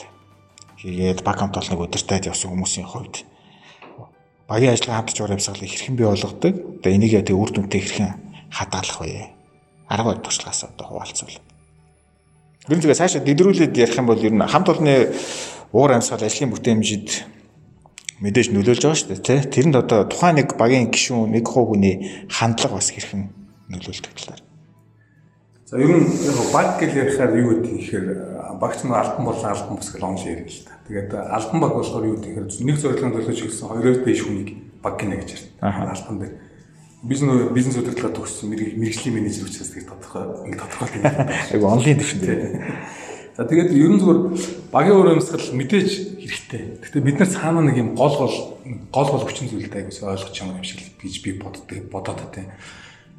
хийгээд 0.83 1.23
баг 1.23 1.39
хамт 1.39 1.55
олныг 1.55 1.79
удирдаад 1.79 2.27
явсан 2.35 2.51
хүмүүсийн 2.51 2.91
хувьд 2.91 3.23
багийн 4.51 4.75
ажиллагаа 4.75 5.07
хамтж 5.07 5.23
уур 5.23 5.39
амьсгалыг 5.39 5.71
хэрхэн 5.71 5.95
бий 5.95 6.11
болгодог? 6.11 6.83
Одоо 6.83 6.91
энийг 6.91 7.15
яг 7.15 7.31
үр 7.31 7.51
дүнтэй 7.55 7.79
хэрхэн 7.79 8.11
хадгалах 8.51 9.07
вэ? 9.07 9.31
Арга 9.87 10.19
туршлагаас 10.19 10.67
одоо 10.67 10.99
хуваалцвал. 10.99 11.54
Гэр 12.65 12.81
зүгээр 12.81 12.97
цаашаа 12.97 13.21
дэдрүүлээд 13.21 13.77
ярих 13.77 13.99
юм 14.01 14.09
бол 14.09 14.17
ер 14.17 14.33
нь 14.33 14.41
хамт 14.41 14.73
олонны 14.73 15.13
уур 15.77 15.93
амьсгал 15.93 16.25
ажлын 16.25 16.49
бүтээмжид 16.49 17.09
мэдээж 18.25 18.57
нөлөөлж 18.57 18.83
байгаа 18.89 18.97
шүү 18.97 19.11
дээ 19.13 19.21
тий. 19.21 19.41
Тэрэнд 19.53 19.77
одоо 19.85 20.09
тухайн 20.09 20.41
нэг 20.41 20.57
багийн 20.57 20.89
гишүүн 20.89 21.29
нэг 21.29 21.45
хувь 21.45 21.77
хүний 21.77 22.25
хандлага 22.33 22.81
бас 22.81 22.89
хэрхэн 22.89 23.29
нөлөөлдөг 23.69 24.13
талаар. 24.17 24.43
За 25.69 25.77
ер 25.77 25.93
нь 25.93 26.09
яг 26.09 26.39
баг 26.57 26.81
гэж 26.81 26.93
ярихаар 27.05 27.37
юу 27.37 27.53
гэдэг 27.53 27.73
ихээр 27.85 28.07
багч 28.57 28.81
нь 28.81 28.97
альбан 28.97 29.25
болон 29.29 29.45
альбан 29.45 29.77
бус 29.77 29.91
гэж 29.93 30.01
онж 30.01 30.25
ярил 30.25 30.49
л 30.49 30.65
та. 30.65 30.73
Тэгээд 30.89 31.11
альбан 31.13 31.61
баг 31.61 31.73
болохоор 31.77 32.05
юу 32.09 32.17
гэхээр 32.17 32.49
нэг 32.49 32.77
зорилгын 32.81 33.13
төлөө 33.13 33.35
чиглэсэн 33.45 33.69
хоёроор 33.69 33.99
дэш 34.09 34.21
хүнийг 34.25 34.51
баг 34.81 34.95
гинэ 34.97 35.21
гэж 35.21 35.29
ярьдаг. 35.37 35.93
Альбан 35.93 36.17
дээр 36.17 36.33
бизнес 37.05 37.53
бизнес 37.53 37.77
удирдлага 37.77 38.17
төгссөн 38.17 38.51
мэрэгжлийн 38.51 39.15
менежер 39.15 39.47
учраас 39.49 39.71
тэгээд 39.73 39.91
тодорхой 39.93 40.25
ингэ 40.49 40.59
тодорхой 40.59 40.89
юм. 40.97 41.05
Айгу 41.53 41.67
онлайн 41.69 41.99
төвшин 42.01 42.21
дээр. 42.21 42.43
За 43.37 43.45
тэгээд 43.45 43.71
ер 43.75 43.91
нь 43.93 44.01
зүгээр 44.01 44.21
багийн 44.71 44.97
өөр 44.97 45.13
өмсгөл 45.19 45.59
мэдээж 45.59 45.91
хэрэгтэй. 46.23 46.63
Гэхдээ 46.81 47.03
бид 47.03 47.19
нар 47.19 47.31
цаана 47.31 47.61
нэг 47.67 47.77
юм 47.77 47.99
гол 47.99 48.15
гол 48.15 48.37
гол 48.95 49.09
гол 49.11 49.27
хүчин 49.27 49.51
зүйлтэй 49.51 49.85
айгуус 49.85 50.01
ойлгож 50.07 50.33
байгаа 50.33 50.59
юм 50.59 50.65
шиг 50.65 50.81
гэж 51.03 51.15
би 51.21 51.31
боддог 51.37 51.69
бодоод 51.91 52.31
тээ. 52.31 52.47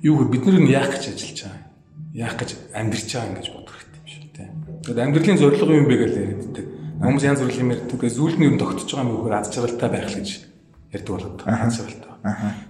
Юу 0.02 0.24
гэвэл 0.24 0.34
бид 0.34 0.44
нар 0.48 0.58
нь 0.64 0.72
яах 0.72 0.96
гэж 0.96 1.04
ажиллаж 1.12 1.40
байгаа 1.46 1.76
яах 2.16 2.36
гэж 2.40 2.50
амьдрч 2.72 3.10
байгаа 3.12 3.36
гэж 3.36 3.48
бодох 3.52 3.76
хэрэгтэй 3.76 4.00
юм 4.00 4.08
шиг 4.08 4.24
тийм. 4.32 4.52
Тэгээд 4.88 5.04
амьдралын 5.04 5.42
зорилго 5.44 5.74
юм 5.76 5.88
бэ 5.92 5.96
гэж 6.00 6.12
яриаддаг. 6.16 6.66
Хүмүүс 6.96 7.28
янз 7.28 7.40
бүрийн 7.44 7.64
юм 7.68 7.74
ярьдаг. 7.76 8.00
Зүйлд 8.08 8.40
нь 8.40 8.46
ер 8.48 8.54
нь 8.56 8.62
тогтож 8.64 8.88
байгаа 8.88 9.04
юм 9.04 9.12
уу? 9.20 9.28
Аз 9.36 9.52
жаргалтай 9.52 9.90
байх 9.92 10.08
л 10.08 10.20
гэж 10.24 10.30
ярьдаг 10.96 11.12
болоод 11.12 11.44
аз 11.44 11.76
жаргалтай. 11.76 12.05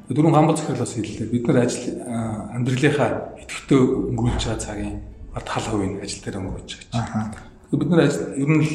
Дөрөв 0.10 0.32
гамбал 0.32 0.58
захирлаас 0.58 0.94
хэллээ. 0.96 1.32
Бид 1.32 1.48
нар 1.48 1.64
ажил 1.64 2.02
амьдралынхаа 2.04 3.40
идэвхтэй 3.40 3.80
өнгөрүүлж 4.12 4.44
байгаа 4.44 4.60
цагийн 4.60 4.96
бат 5.32 5.48
хал 5.48 5.68
хувийн 5.72 6.04
ажил 6.04 6.24
дээр 6.24 6.40
өнгөрүүлж 6.44 6.72
байгаа. 6.92 7.32
Бид 7.72 7.90
нар 7.90 8.04
ажил 8.04 8.36
ер 8.36 8.50
нь 8.52 8.64
л 8.64 8.74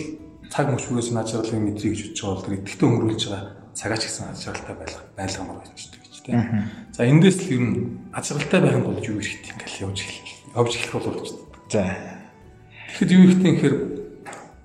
цаг 0.49 0.73
мөчрөөс 0.73 1.13
нь 1.13 1.21
аз 1.21 1.29
жаргалыг 1.31 1.61
мэдрий 1.61 1.93
гэж 1.93 2.01
бодож 2.01 2.21
байгаа 2.21 2.35
бол 2.35 2.47
тэр 2.49 2.57
идэвхтэй 2.65 2.89
өнгөрүүлж 2.89 3.23
байгаа 3.29 3.45
цагаач 3.77 4.03
гэсэн 4.09 4.25
аз 4.33 4.41
жаргалтай 4.41 4.77
байх 4.81 4.95
байлгамаар 5.17 5.59
байж 5.61 5.69
байгаа 5.69 6.01
тийм. 6.25 6.65
За 6.93 7.05
эндээс 7.05 7.39
л 7.45 7.53
ер 7.55 7.61
нь 7.61 7.77
аз 8.13 8.25
жаргалтай 8.29 8.61
байх 8.61 8.77
нь 8.77 8.87
бол 8.87 8.99
юу 9.01 9.21
хэрэгтэй 9.21 9.53
юм 9.53 9.59
гээл 9.61 9.83
явж 9.85 9.99
эхэллээ 10.01 10.41
явж 10.57 10.73
эхлэх 10.77 10.95
болов 10.95 11.15
гэж. 11.21 11.29
За. 11.71 11.83
Тэгэхэд 12.99 13.11
юу 13.15 13.23
ихтэй 13.31 13.51
гэхээр 13.55 13.77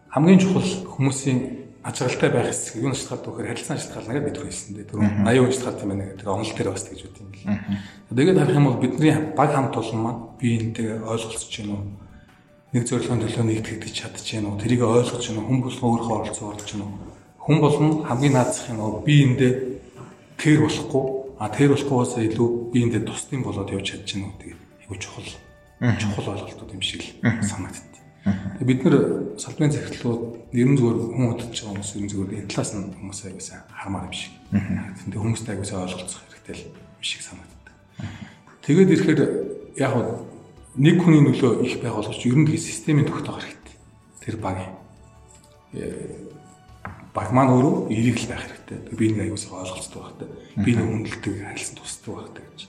хамгийн 0.09 0.39
чухал 0.41 0.69
хүмүүсийн 0.89 1.39
ажиглалтай 1.85 2.29
байх 2.33 2.49
хэсэг 2.49 2.81
юу 2.81 2.93
шалтгаалт 2.97 3.25
вөхөр 3.29 3.47
харилцан 3.53 3.77
шалтгаална 3.77 4.17
гэж 4.17 4.25
бид 4.25 4.39
хэлсэн 4.41 4.73
дээ. 4.73 4.89
Түрүүн 4.89 5.21
80% 5.21 5.53
шалтгаалт 5.53 5.83
юм 5.85 5.89
байна 5.93 6.05
гэдэг 6.09 6.27
онол 6.33 6.53
дээр 6.57 6.69
бас 6.73 6.85
гэж 6.89 7.01
үт 7.05 7.17
юм 7.21 7.29
бэл. 7.29 7.45
Тэгээд 8.09 8.39
харах 8.41 8.57
юм 8.57 8.65
бол 8.65 8.81
бидний 8.81 9.13
баг 9.37 9.49
хамт 9.53 9.75
олон 9.77 9.99
маань 10.01 10.21
биеинтэй 10.41 10.89
ойлголцож 11.05 11.53
байна 11.61 11.73
уу? 11.77 11.85
Нэг 12.73 12.83
зорилгын 12.89 13.21
төлөө 13.21 13.45
нэгтгэж 13.45 13.93
чадчих 13.93 14.41
байна 14.41 14.49
уу? 14.49 14.61
Тэрийг 14.65 14.81
ойлгож 14.81 15.25
байна 15.29 15.39
уу? 15.45 15.49
Хүн 15.53 15.61
болгон 15.61 15.89
өөрөө 15.93 16.13
оролцоо 16.25 16.47
орж 16.49 16.69
байна 16.73 16.85
уу? 16.89 16.97
Хүн 17.45 17.57
болгон 17.61 17.91
хамгийн 18.09 18.33
наацх 18.33 18.65
юм 18.73 18.79
уу? 18.81 19.05
Биеиндээ 19.05 19.53
тэр 20.41 20.57
болохгүй 20.65 21.05
а 21.37 21.53
тэр 21.53 21.69
болохгүйээс 21.77 22.13
илүү 22.33 22.49
биеиндээ 22.73 23.01
тусдын 23.05 23.45
болоод 23.45 23.69
явж 23.69 23.93
чадж 23.93 24.09
байна 24.09 24.33
уу? 24.33 24.39
Тэгээд 24.41 24.61
айгуу 24.81 24.97
чухал 24.97 25.29
чухал 26.01 26.33
ойлголтууд 26.33 26.73
юм 26.73 26.81
шиг 26.81 27.03
л 27.21 27.45
санагддаг. 27.45 27.94
Бид 28.25 28.81
нэр 28.81 29.37
салбарын 29.37 29.69
захирлууд 29.69 30.49
ер 30.49 30.65
нь 30.65 30.77
зүгээр 30.81 30.97
хүн 31.13 31.29
удаж 31.37 31.53
байгаа 31.53 31.77
хүмүүс 31.77 31.91
ер 31.93 32.01
нь 32.01 32.09
зүгээр 32.09 32.31
энэ 32.41 32.49
талаас 32.49 32.71
нь 32.73 32.89
хүмүүс 32.97 33.19
аягаасаа 33.29 33.59
хармаар 33.69 34.09
юм 34.09 34.15
шиг. 34.17 34.33
Тэгээ 34.49 35.21
хүмүүстэй 35.21 35.53
аягаасаа 35.53 35.85
ойлголцох 35.85 36.21
хэрэгтэй 36.33 36.55
л 36.57 36.65
юм 36.65 37.05
шиг 37.05 37.21
санагддаг. 37.21 37.75
Тэгээд 38.65 38.93
ирэхээр 38.97 39.21
яг 39.77 39.93
нь 39.93 40.09
нэг 40.81 40.97
хүний 41.05 41.21
нөлөө 41.21 41.69
их 41.69 41.77
байх 41.85 41.95
боловч 42.01 42.21
ер 42.25 42.33
нь 42.33 42.47
тэгээ 42.49 42.65
системийн 42.65 43.05
тогтоох 43.05 43.45
хэрэгтэй. 43.45 43.75
Тэр 44.25 44.35
багийн 44.41 44.73
э, 45.77 46.25
баг 47.13 47.29
маань 47.29 47.53
өөрөө 47.53 47.93
эрийг 47.93 48.25
л 48.25 48.29
байх 48.33 48.41
хэрэгтэй. 48.41 48.89
Би 48.89 49.13
нэг 49.13 49.37
аягаасаа 49.37 49.61
ойлголцдог 49.69 50.01
багтай. 50.01 50.27
Би 50.65 50.71
нэг 50.73 50.87
хүндэлдэг, 50.89 51.33
харилцан 51.45 51.77
тусдаг 51.77 52.13
багтай 52.17 52.43
гэж. 52.49 52.61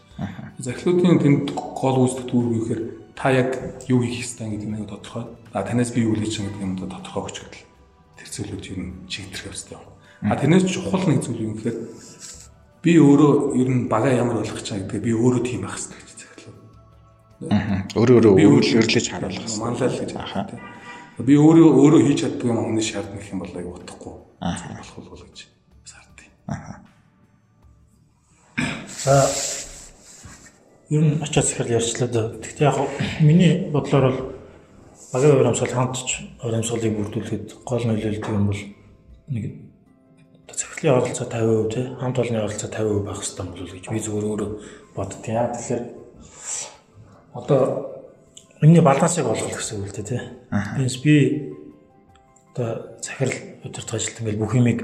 Захирлуудын 0.61 1.21
тэнд 1.21 1.47
гол 1.57 1.97
үүсдэг 2.05 2.27
дүүрэг 2.29 2.53
юу 2.53 2.65
гэхээр 2.65 2.83
та 3.17 3.33
яг 3.33 3.57
юу 3.89 4.05
хийх 4.05 4.29
ёстой 4.29 4.53
гэдэг 4.53 4.69
нь 4.69 4.87
тодорхой. 4.87 5.25
А 5.57 5.65
танаас 5.65 5.91
би 5.91 6.05
юу 6.05 6.15
хийж 6.15 6.37
байгаа 6.37 6.53
гэдэг 6.53 6.85
да 6.85 7.01
тодорхой 7.01 7.23
өгч 7.25 7.37
гэдэл. 7.41 7.65
Тэр 8.21 8.29
зүйлүүд 8.29 8.65
юу 8.71 8.77
н 8.77 8.89
чигтрэх 9.09 9.49
явцтай 9.49 9.81
байна. 9.81 9.97
А 10.21 10.37
тэрнээс 10.37 10.69
чухал 10.69 11.09
нэг 11.09 11.25
зүйл 11.25 11.41
юм 11.49 11.57
гэхээр 11.57 11.77
би 12.85 12.93
өөрөө 13.01 13.57
ер 13.57 13.69
нь 13.73 13.89
багаа 13.89 14.13
ямар 14.13 14.45
болох 14.45 14.53
гэж 14.53 14.69
байгаа 14.69 14.85
гэдэг 14.85 15.01
би 15.01 15.13
өөрөө 15.17 15.43
тийм 15.49 15.61
байх 15.65 15.81
хэрэгтэй 15.81 15.97
гэж 15.97 16.19
захирлаа. 16.21 16.55
Аа. 17.57 17.89
Өөрөө 17.97 18.17
өөрөө 18.21 18.33
өөрлөрлөж 18.37 19.07
харуулах 19.09 19.41
хэрэгтэй. 19.41 19.61
Манлал 19.65 19.97
гэж 19.97 20.13
аа. 20.13 20.45
Би 21.25 21.35
өөрөө 21.41 21.69
өөрөө 21.73 22.01
хийж 22.05 22.21
чаддаг 22.21 22.45
юм 22.45 22.61
хүний 22.61 22.85
шаардна 22.85 23.17
гэх 23.17 23.33
юм 23.33 23.41
бол 23.41 23.57
аяг 23.57 23.69
утахгүй. 23.81 24.15
Аа. 24.45 24.77
Болох 24.77 25.09
бол 25.09 25.25
гэж 25.25 25.39
сардыг. 25.89 26.29
Аа. 26.53 26.85
За 29.01 29.56
ер 30.91 31.03
нь 31.03 31.23
очиад 31.23 31.47
захирал 31.47 31.77
ярьчлаа 31.79 32.09
да. 32.09 32.23
Гэхдээ 32.39 32.67
яг 32.69 32.77
миний 33.21 33.71
бодлоор 33.71 34.05
бол 34.13 34.21
багийн 35.13 35.41
урамсгал 35.41 35.75
хамтч 35.75 36.09
урамсгалыг 36.43 36.95
бүрдүүлэхэд 36.97 37.47
гол 37.65 37.85
нөлөөлдөг 37.87 38.31
юм 38.31 38.47
бол 38.47 38.63
нэг 39.29 39.45
захирлын 40.57 40.95
оролцоо 40.95 41.27
50% 41.27 41.75
те 41.75 41.81
хамт 42.01 42.19
олонны 42.19 42.39
оролцоо 42.39 42.71
50% 42.71 43.05
байх 43.05 43.19
хэрэгтэй 43.19 43.47
болов 43.47 43.73
гэж 43.75 43.85
би 43.91 43.99
зүгээр 43.99 44.27
өөрөө 44.31 44.51
боддیں۔ 44.95 45.35
Яа 45.35 45.49
тэгэхээр 45.53 45.83
одоо 47.35 47.61
энэний 48.63 48.83
балансыг 48.83 49.27
олгох 49.27 49.59
гэсэн 49.59 49.83
үг 49.83 49.91
л 49.91 49.97
дээ 49.97 50.07
те. 50.07 50.19
Бинс 50.79 50.97
би 51.03 51.15
одоо 52.55 52.97
захирал 53.03 53.35
удирдах 53.65 53.95
ажилтан 53.99 54.23
ингээл 54.23 54.43
бүх 54.43 54.55
юмыг 54.55 54.79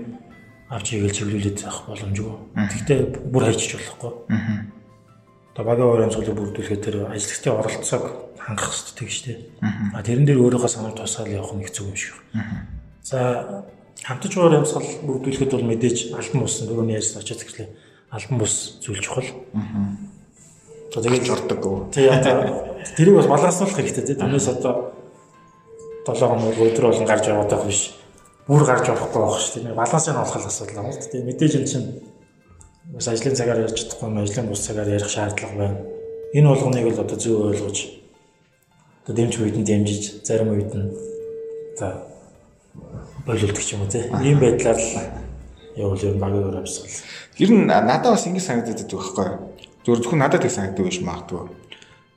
авч 0.68 0.86
игээл 0.92 1.16
чиглүүлээд 1.16 1.64
авах 1.64 1.86
боломжгүй. 1.88 2.36
Гэхдээ 2.58 3.00
бүр 3.32 3.42
хайчих 3.46 3.78
болохгүй. 3.78 4.12
Одоо 5.52 5.64
багийн 5.68 5.88
урамсгалыг 5.92 6.32
бүрдүүлэхэд 6.32 6.80
тэр 6.80 6.96
ажилчдын 7.12 7.52
оролцоог 7.60 8.04
хангах 8.40 8.72
хэрэгтэй 8.72 9.04
гэж 9.04 9.18
тийм. 9.20 9.40
А 9.92 10.00
тэрэн 10.00 10.24
дээр 10.24 10.40
өөрийнхөө 10.40 10.72
санаа 10.72 10.96
тусгаал 10.96 11.28
явах 11.28 11.52
нь 11.52 11.64
хэцүү 11.68 11.84
юм 11.92 11.96
шиг. 11.96 12.16
За 13.04 13.68
хамтж 14.00 14.32
урамсгал 14.40 14.88
бүрдүүлэхэд 15.04 15.52
бол 15.52 15.68
мэдээж 15.68 16.16
альбан 16.16 16.48
бус 16.48 16.56
дөрөвний 16.64 16.96
ярьсан 16.96 17.20
очиж 17.20 17.44
тэгэхээр 17.44 17.68
альбан 18.16 18.38
бус 18.40 18.80
зүйл 18.80 19.04
чухал. 19.04 19.28
За 20.88 21.04
тэгээд 21.04 21.28
жордог. 21.28 21.92
Тий 21.92 22.08
одоо 22.08 22.80
тэрийг 22.96 23.20
бас 23.20 23.28
баланслуулах 23.28 23.76
хэрэгтэй 23.76 24.04
тийм. 24.08 24.24
Түүнээс 24.24 24.48
одоо 24.56 24.96
7 26.08 26.32
хоног 26.32 26.56
өдөр 26.56 26.88
болгон 26.88 27.06
гарч 27.06 27.28
яваад 27.28 27.52
байх 27.52 27.64
биш. 27.68 27.92
Бүр 28.48 28.64
гарч 28.64 28.88
явахгүй 28.88 29.20
байх 29.22 29.36
шүү 29.36 29.62
дээ. 29.68 29.76
Балансыг 29.76 30.16
олох 30.16 30.36
асуудал 30.36 30.82
байна. 30.82 30.96
Тийм 30.96 31.28
мэдээж 31.28 31.52
энэ 31.60 31.68
чинь 31.68 31.86
бас 32.84 33.08
ажлын 33.08 33.36
цагаар 33.36 33.62
ярьж 33.62 33.78
чадахгүй 33.78 34.08
юм 34.08 34.18
ажлын 34.18 34.48
бус 34.48 34.60
цагаар 34.66 34.88
ярих 34.88 35.08
шаардлага 35.08 35.56
байна. 35.56 35.78
Энэ 36.34 36.48
болгоныг 36.48 36.86
л 36.90 37.00
одоо 37.00 37.18
зөв 37.18 37.46
ойлгож 37.46 37.78
одоо 39.04 39.14
дэмж 39.16 39.34
үед 39.38 39.56
нь 39.58 39.64
дэмжиж 39.64 40.24
зарим 40.26 40.50
үед 40.50 40.74
нь 40.74 40.90
за 41.78 42.02
боловлдог 43.26 43.62
юм 43.70 43.82
уу 43.82 43.90
тийм 43.90 44.10
ийм 44.22 44.38
байдлаар 44.40 44.78
л 44.78 45.22
явуул 45.76 46.02
ер 46.02 46.14
нь 46.14 46.22
багийн 46.22 46.44
өөр 46.48 46.58
авсгал. 46.62 46.90
Ер 47.38 47.50
нь 47.50 47.66
надад 47.66 48.12
бас 48.12 48.26
ингэ 48.26 48.40
санагдаад 48.40 48.78
байдаг 48.82 48.98
байхгүй 48.98 49.26
юу? 49.30 49.38
Зөвхөн 49.84 50.02
зөвхөн 50.02 50.18
надад 50.18 50.44
их 50.44 50.52
санагддаг 50.52 50.86
биш 50.86 51.00
магадгүй. 51.00 51.48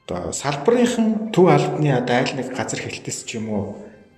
Одоо 0.05 0.31
салбарынхан 0.33 1.31
төв 1.33 1.45
албаны 1.49 1.89
одоо 1.93 2.15
айл 2.15 2.33
нэг 2.35 2.47
газар 2.53 2.79
хэлтэс 2.81 3.25
ч 3.25 3.37
юм 3.37 3.49
уу 3.49 3.63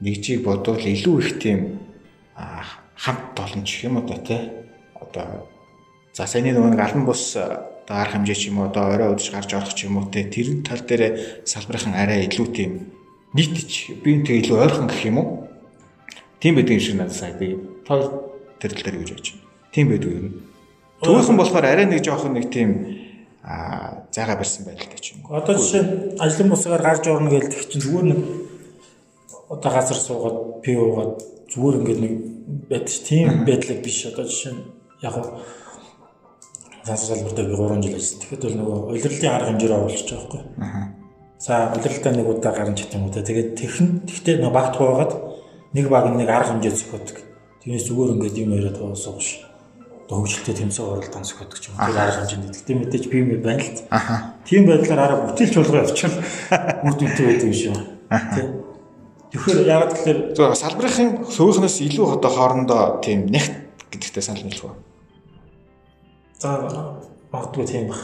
нэгжийг 0.02 0.44
бодвол 0.44 0.80
илүү 0.80 1.16
их 1.22 1.40
тийм 1.40 1.80
хамт 2.36 3.24
толон 3.36 3.64
ч 3.64 3.88
юм 3.88 3.98
уу 3.98 4.08
да 4.08 4.18
тий. 4.20 4.42
Одоо 4.96 5.48
За 6.18 6.26
саяны 6.26 6.50
нөгөө 6.58 6.82
алан 6.82 7.04
бус 7.06 7.36
одоо 7.38 7.94
арга 7.94 8.18
хэмжээ 8.18 8.34
ч 8.34 8.50
юм 8.50 8.58
уу 8.58 8.74
одоо 8.74 8.90
орой 8.90 9.14
өдөж 9.14 9.30
гарч 9.30 9.54
орох 9.54 9.78
ч 9.78 9.86
юм 9.86 10.02
уу 10.02 10.10
те 10.10 10.26
тэр 10.26 10.66
тал 10.66 10.82
дээр 10.82 11.46
салбарынхан 11.46 11.94
арай 11.94 12.26
илүү 12.26 12.48
тийм 12.58 12.72
нийтч 13.38 14.02
би 14.02 14.26
тэг 14.26 14.50
илүү 14.50 14.58
ойрхон 14.58 14.90
гэх 14.90 15.06
юм 15.06 15.22
уу? 15.22 15.46
Тийм 16.42 16.58
байдаг 16.58 16.74
юм 16.74 16.82
шиг 16.82 16.98
надад 16.98 17.14
санагдав. 17.14 17.62
Тоо 17.86 18.34
тэр 18.58 18.74
тал 18.74 18.82
дээр 18.90 18.98
гэж 18.98 19.10
бодож 19.14 19.30
байна. 19.30 19.46
Тийм 19.70 19.86
байдаг 19.94 20.10
юм. 20.10 20.26
Түүхэн 21.06 21.38
болохоор 21.38 21.66
арай 21.70 21.86
нэг 21.86 22.02
жоохон 22.02 22.34
нэг 22.34 22.50
тийм 22.50 22.70
аа 23.46 24.10
зайгаа 24.10 24.42
барьсан 24.42 24.66
байдалтай 24.66 24.98
ч 24.98 25.14
юм 25.14 25.22
уу. 25.22 25.38
Одоо 25.38 25.54
жишээ 25.54 26.18
ажлын 26.18 26.50
бусгаар 26.50 26.82
гарч 26.82 27.06
орно 27.14 27.30
гэдэг 27.30 27.62
чинь 27.70 27.86
зүгээр 27.86 28.08
нэг 28.10 28.20
одоо 29.54 29.70
газар 29.70 30.02
суугаад 30.02 30.66
пи 30.66 30.74
уугаад 30.74 31.22
зүгээр 31.54 31.78
ингээд 31.78 32.02
нэг 32.02 32.14
байдаг 32.74 32.98
тийм 33.06 33.46
байдлаг 33.46 33.86
биш. 33.86 34.10
Одоо 34.10 34.26
жишээ 34.26 34.58
нь 34.58 34.66
Зансар 36.88 37.18
салбарт 37.18 37.36
би 37.36 37.52
3 37.52 37.84
жил 37.84 37.96
ажилласан. 38.00 38.20
Тэгэхэд 38.24 38.44
бол 38.48 38.56
нөгөө 38.56 38.78
улирлын 38.96 39.34
арга 39.36 39.50
хэмжээр 39.52 39.76
оруулчих 39.76 40.08
жоохгүй. 40.08 40.42
Аа. 40.64 40.96
За 41.36 41.54
улирлаа 41.76 42.14
нэг 42.16 42.28
удаа 42.32 42.54
гарна 42.56 42.76
ч 42.80 42.88
юм 42.88 43.04
уу 43.04 43.12
те. 43.12 43.28
Тэгээд 43.28 43.50
тэрхэн 43.60 43.90
тэгтээ 44.08 44.40
нөгөө 44.40 44.56
багт 44.56 44.76
хуугаад 44.80 45.12
нэг 45.76 45.86
баг 45.92 46.16
нэг 46.16 46.30
арга 46.32 46.56
хэмжээ 46.56 46.72
зөхөдөг. 46.72 47.18
Тэгээс 47.68 47.92
зүгээр 47.92 48.14
ингээд 48.16 48.40
юм 48.40 48.56
яриад 48.56 48.80
байгаа 48.80 49.14
биш. 49.20 49.44
Одоо 50.08 50.16
хөгжилтэй 50.24 50.56
тэмцээн 50.64 50.88
оролдсон 50.88 51.24
зөхөдөг 51.28 51.60
ч 51.60 51.66
юм. 51.68 51.76
Тэр 51.76 52.00
арга 52.00 52.20
хэмжээнд. 52.24 52.56
Тэгтээ 52.56 52.76
мэдээж 52.80 53.06
би 53.12 53.18
юм 53.20 53.30
байна 53.44 53.64
л. 53.68 53.84
Аа. 53.92 54.18
Тийм 54.48 54.64
байдлаар 54.64 55.04
арга 55.04 55.28
бүтээлч 55.28 55.56
болгоо 55.60 55.84
явчихвал 55.84 56.24
үр 56.88 56.96
дүнтэй 56.96 57.26
байдаг 57.28 57.48
юм 57.52 57.58
шиг. 57.60 57.76
Тэ. 58.08 58.42
Тэгэхээр 59.36 59.68
яг 59.68 59.92
тэгэхээр 59.92 60.20
зөв 60.40 60.56
салбарын 60.56 61.28
сувийнхнаас 61.28 61.84
илүү 61.84 62.08
одоо 62.16 62.32
хоорондоо 62.32 63.04
тийм 63.04 63.28
нэгт 63.28 63.76
гэдэгтэй 63.92 64.24
санал 64.24 64.48
нийлэх 64.48 64.72
үү? 64.72 64.87
За 66.40 66.54
магадгүй 67.32 67.66
тийм 67.66 67.90
баг. 67.90 68.02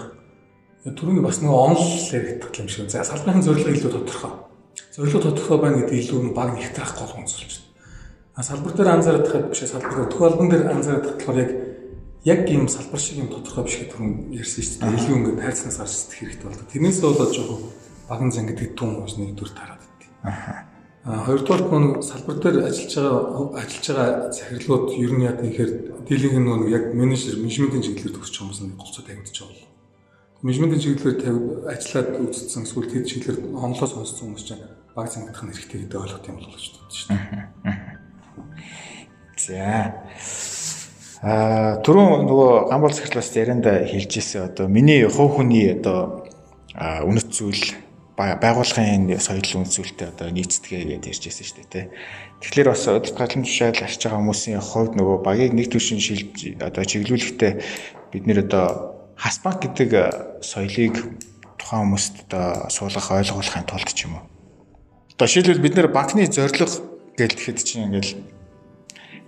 Түрүүний 0.83 1.23
бас 1.23 1.39
нэг 1.41 1.51
онол 1.51 1.83
яригдах 1.83 2.57
юм 2.59 2.67
шиг. 2.67 2.89
За 2.89 3.03
салбарын 3.05 3.45
зорилго 3.45 3.71
илүү 3.71 3.91
тодорхой. 3.93 4.31
Зорилго 4.95 5.21
тодорхой 5.21 5.57
байна 5.61 5.83
гэдэг 5.83 5.99
илүү 6.01 6.33
баг 6.33 6.57
нэгтрах 6.57 6.97
гол 6.97 7.13
онцлж 7.21 7.45
байна. 7.45 7.61
А 8.35 8.43
салбар 8.43 8.73
дээр 8.73 8.89
анзаарах 8.89 9.29
хад 9.29 9.49
биш 9.53 9.63
салбар 9.69 10.09
төх 10.09 10.21
албан 10.21 10.49
дээр 10.49 10.65
анзаарах 10.73 11.13
болохоор 11.13 11.37
яг 11.39 11.51
яг 12.25 12.49
ийм 12.49 12.67
салбар 12.67 12.99
шиг 12.99 13.21
юм 13.21 13.29
тодорхой 13.29 13.63
биш 13.69 13.77
гэдэг 13.79 13.97
хүн 14.01 14.33
ярьсан 14.33 14.63
шүү 14.65 14.79
дээ. 14.81 14.97
Илүү 14.97 15.17
ингээд 15.21 15.39
тайрцнаас 15.39 15.77
гарч 15.77 15.93
ирэх 15.93 16.17
хэрэгтэй 16.17 16.47
болдог. 16.49 16.67
Тэрнээс 16.73 16.99
болоод 17.05 17.31
жоохон 17.37 17.61
баган 18.09 18.31
зан 18.33 18.45
гэдэг 18.49 18.69
түн 18.73 18.91
уус 18.97 19.15
нэг 19.21 19.37
дүр 19.37 19.51
тараад 19.53 19.85
идэв. 19.85 20.09
А 20.25 20.72
хоёрдугаар 21.03 21.67
нэг 21.83 22.03
салбар 22.03 22.37
дээр 22.39 22.63
ажиллаж 22.63 22.95
байгаа 22.95 23.59
ажиллаж 23.59 23.87
байгаа 23.91 24.31
захирлууд 24.31 24.87
ер 24.95 25.11
нь 25.11 25.25
яа 25.27 25.35
гэхээр 25.35 25.71
дийлэнх 26.07 26.39
нь 26.39 26.47
нэг 26.47 26.71
яг 26.71 26.85
менежер, 26.95 27.43
менежментийн 27.43 27.83
чиглэлээр 27.83 28.15
төгсч 28.15 28.39
хүмүүс 28.39 28.59
голцоо 28.79 29.03
тавигдчих 29.03 29.43
байгаа. 29.43 29.67
Менежментийн 30.47 30.79
чиглэлээр 30.79 31.67
ажиллаад 31.67 32.09
үзсэн 32.23 32.63
эсвэл 32.63 32.87
тэд 32.87 33.03
чиглэлээр 33.03 33.51
онлоо 33.51 33.83
сонссон 33.83 34.31
хүмүүс 34.31 34.47
чинь 34.47 34.63
баг 34.95 35.11
зангадах 35.11 35.43
нь 35.43 35.51
хэрэгтэй 35.51 35.79
гэдэг 35.83 35.99
ойлголт 35.99 36.27
юм 36.31 36.39
болж 36.39 36.71
байна 36.71 36.95
шүү 36.95 37.09
дээ. 37.11 38.03
За. 39.43 39.59
Аа 41.19 41.83
түрүүн 41.83 42.31
нөгөө 42.31 42.51
гамбол 42.71 42.95
захирлаас 42.95 43.27
ярианда 43.35 43.83
хэлжсэн 43.91 44.47
одоо 44.47 44.71
миний 44.71 45.03
хувь 45.03 45.35
хүний 45.35 45.67
одоо 45.75 46.31
үнэт 46.79 47.27
зүйл 47.27 47.82
байгууллагын 48.17 49.09
соёл 49.17 49.65
үнцүүлэлтэд 49.65 50.13
одоо 50.13 50.29
нийцдэгэ 50.29 51.01
гэж 51.01 51.03
ярьж 51.09 51.23
байсан 51.25 51.45
шүү 51.49 51.57
дээ 51.57 51.73
тий. 51.73 51.85
Тэгэхээр 52.45 52.69
бас 52.69 52.85
гадлын 53.17 53.43
тушаал 53.45 53.81
арч 53.81 54.01
байгаа 54.05 54.19
хүмүүсийн 54.21 54.61
хувьд 54.61 54.93
нөгөө 54.93 55.17
багийг 55.25 55.53
нэг 55.57 55.73
түвшин 55.73 55.97
шилж 55.97 56.61
одоо 56.61 56.83
чиглүүлэхдээ 56.85 57.51
бид 58.13 58.23
нэр 58.29 58.45
одоо 58.45 58.93
хас 59.17 59.41
банк 59.41 59.65
гэдэг 59.65 59.89
соёлыг 60.45 60.93
тухайн 61.57 61.89
хүмүүст 61.89 62.29
одоо 62.29 62.69
суулгах 62.69 63.09
ойлгуулахын 63.09 63.65
тулд 63.65 63.89
ч 63.89 64.05
юм 64.05 64.21
уу. 64.21 64.25
Одоо 65.17 65.27
шийдвэл 65.27 65.63
бид 65.63 65.73
нэр 65.73 65.89
банкны 65.89 66.29
зорилго 66.29 66.69
гэж 67.17 67.31
тэгэхэд 67.33 67.65
чинь 67.65 67.89
ингээл 67.89 68.13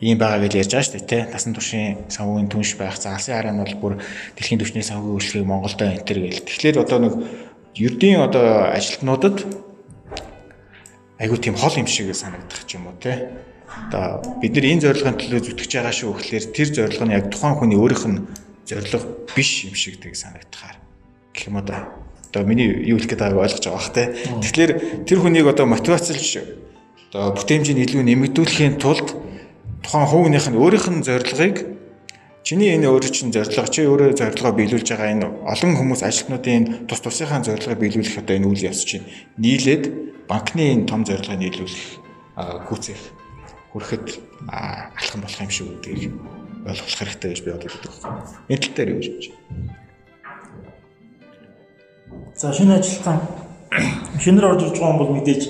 ийм 0.02 0.18
байгаа 0.20 0.44
гэж 0.44 0.54
ярьж 0.62 0.72
байгаа 0.76 0.86
шүү 0.86 0.96
дээ 1.00 1.10
тий. 1.10 1.24
Насан 1.32 1.54
туршийн 1.56 1.98
санхүүгийн 2.12 2.52
түнш 2.52 2.76
байх, 2.76 3.00
заалсын 3.00 3.34
хараа 3.40 3.54
нь 3.56 3.62
бол 3.64 3.76
бүр 3.80 3.94
дэлхийн 4.36 4.60
түвшний 4.60 4.84
санхүүгийн 4.84 5.16
үйлчлэгийг 5.16 5.48
Монголд 5.48 5.82
энтер 5.82 6.20
гээл. 6.20 6.44
Тэгэхээр 6.44 6.84
одоо 6.84 7.00
нэг 7.00 7.14
ердийн 7.76 8.24
одоо 8.24 8.72
ажилтнуудад 8.72 9.44
айгуу 11.20 11.38
тийм 11.38 11.56
хол 11.56 11.76
юм 11.76 11.88
шиг 11.88 12.16
санагдах 12.16 12.64
ч 12.66 12.76
юм 12.76 12.88
уу 12.88 12.96
тий. 13.00 13.28
Одоо 13.68 14.24
бид 14.40 14.56
нар 14.56 14.66
энэ 14.66 14.84
зорилгын 14.88 15.20
төлөө 15.20 15.42
зүтгэж 15.44 15.72
байгаа 15.76 15.92
шүү 15.92 16.12
гэхлээр 16.16 16.46
тэр 16.56 16.68
зорилго 16.72 17.06
нь 17.06 17.16
яг 17.16 17.26
тухайн 17.32 17.56
хүний 17.60 17.76
өөрийнх 17.80 18.06
нь 18.08 18.24
зорилго 18.64 19.28
биш 19.36 19.68
юм 19.68 19.76
шиг 19.76 20.00
тийг 20.00 20.16
санагдахаар 20.16 20.80
гэх 21.36 21.48
юм 21.52 21.60
одоо 21.60 21.92
одоо 22.32 22.44
миний 22.48 22.72
юу 22.88 23.00
хэлэх 23.00 23.20
байгааг 23.20 23.44
ойлгож 23.44 23.64
байгаа 23.68 23.80
бах 23.80 23.92
тий. 23.92 24.08
Тэгэхээр 24.40 24.72
тэр 25.04 25.20
хүнийг 25.20 25.48
одоо 25.52 25.66
мотивацлж 25.68 26.32
одоо 27.12 27.36
бүтээмжийг 27.36 27.80
илүү 27.80 28.04
нэмэгдүүлэхийн 28.08 28.80
тулд 28.80 29.20
тухайн 29.84 30.08
хувийнх 30.08 30.48
нь 30.48 30.60
өөрийнх 30.60 30.88
нь 30.92 31.04
зорилгыг 31.04 31.75
чиний 32.46 32.78
энэ 32.78 32.86
өөрөө 32.86 33.10
чинь 33.10 33.34
зорилго 33.34 33.66
чи 33.74 33.90
өөрөө 33.90 34.22
зорилгоо 34.22 34.54
биелүүлж 34.54 34.86
байгаа 34.94 35.18
энэ 35.18 35.26
олон 35.50 35.74
хүмүүс 35.82 36.06
ажилтнуудын 36.06 36.86
тус 36.86 37.02
тусынхаа 37.02 37.42
зорилгыг 37.42 37.82
биелүүлэх 37.82 38.22
одоо 38.22 38.38
энэ 38.38 38.46
үйл 38.46 38.70
явц 38.70 38.86
чинь 38.86 39.10
нийлээд 39.42 39.84
банкны 40.30 40.78
энэ 40.78 40.86
том 40.86 41.02
зорилгыг 41.10 41.42
нийлүүлэх 41.42 41.84
гүцэх 42.70 43.02
хүрэхэд 43.74 44.08
алхам 44.46 45.26
болох 45.26 45.42
юм 45.42 45.50
шиг 45.50 45.74
үүдгийг 45.74 46.14
ойлгох 46.70 46.94
хэрэгтэй 46.94 47.30
гэж 47.34 47.42
би 47.42 47.50
боддог 47.50 47.74
байна. 48.06 48.30
Энэ 48.46 48.62
тал 48.62 48.74
дээр 48.78 48.94
юу 48.94 49.00
гэж 49.02 49.10
бодож 49.10 49.28
байна? 49.34 49.74
За 52.38 52.54
шинэ 52.54 52.78
ажилтан 52.78 53.18
шинээр 54.22 54.46
орж 54.54 54.62
ирж 54.70 54.78
байгаа 54.78 54.94
юм 54.94 55.02
бол 55.02 55.18
мэдээж 55.18 55.44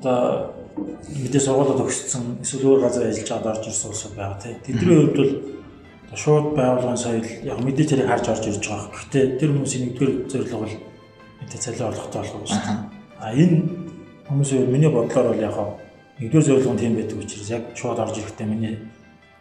одоо 0.00 0.16
мэдээ 1.12 1.44
сургуулиуд 1.44 1.84
өгсөн 1.84 2.40
эсвэл 2.40 2.72
өөр 2.72 2.80
газар 2.88 3.04
ажиллаж 3.04 3.28
байгаад 3.28 3.52
орж 3.52 3.64
ирсэн 3.68 3.90
улсууд 3.92 4.14
байгаа 4.16 4.38
тийм. 4.40 4.56
Тэдний 4.64 4.96
хувьд 4.96 5.16
бол 5.20 5.59
шууд 6.14 6.58
байгууллагын 6.58 6.98
соёл 6.98 7.28
яг 7.46 7.58
мэдээ 7.62 7.86
тэрийг 7.86 8.08
харж 8.10 8.26
орж 8.34 8.44
ирж 8.50 8.64
байгаа. 8.66 8.90
Гэхдээ 8.90 9.24
тэр 9.38 9.50
хүмүүсийн 9.54 9.82
нэгдүгээр 9.94 10.14
зорилго 10.26 10.58
бол 10.66 10.76
мэдээ 11.38 11.60
цалин 11.62 11.86
орлоготой 11.86 12.20
болох 12.20 12.34
юм 12.34 12.46
шүү 12.50 12.62
дээ. 12.66 12.78
А 13.22 13.26
энэ 13.30 13.56
хүмүүсийн 14.26 14.70
миний 14.70 14.90
бодлоор 14.90 15.26
бол 15.30 15.46
яг 15.46 15.56
нэгдүгээр 16.18 16.46
зорилго 16.50 16.72
нь 16.74 16.82
тийм 16.82 16.94
байдаг 16.98 17.18
учраас 17.22 17.50
яг 17.54 17.62
шууд 17.78 17.98
орж 18.02 18.14
ирэхдээ 18.18 18.48
миний 18.50 18.74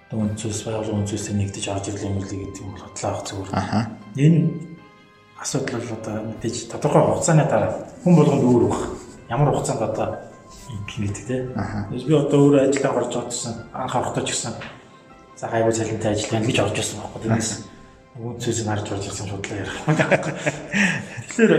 зүйлс 0.09 0.61
байгууллагын 0.65 1.09
зүйлсээ 1.09 1.35
нэгдэж 1.37 1.65
орж 1.73 1.85
ирлээ 1.89 2.09
юм 2.09 2.17
л 2.21 2.29
гэдэг 2.29 2.61
юм 2.61 2.73
бодлоо 2.77 3.09
авах 3.09 3.25
зүгээр. 3.25 3.49
Энэ 4.17 4.41
асуудал 5.41 5.81
бол 5.81 5.97
одоо 5.97 6.15
мэдээж 6.29 6.55
тодорхой 6.69 7.01
хугацааны 7.01 7.45
дараа 7.49 7.71
хүн 8.03 8.13
болгонд 8.13 8.43
өөр 8.45 8.63
баг. 8.69 8.83
Ямар 9.29 9.49
хугацаанд 9.53 9.81
одоо 9.89 10.07
гэдэг 10.85 11.25
тийм. 11.25 11.45
Би 11.93 12.13
одоо 12.13 12.37
өөрөө 12.45 12.61
ажиллаа 12.69 12.93
гарч 12.93 13.09
чадсан 13.13 13.53
анх 13.73 13.93
авахтаа 13.95 14.23
ч 14.25 14.33
гэсэн 14.33 14.53
за 15.39 15.47
гайвуу 15.47 15.71
цалинтай 15.71 16.11
ажил 16.11 16.31
байна 16.31 16.45
гэж 16.45 16.59
орж 16.59 16.75
ирсэн 16.75 16.99
байхгүй. 16.99 17.21
Тэгээс 17.23 17.49
үнцээс 18.19 18.59
нь 18.59 18.67
харж 18.67 18.87
орж 18.91 19.05
ирсэн 19.07 19.27
шудлаа 19.31 19.59
ярих. 19.63 19.75
Тэгэхээр 21.31 21.53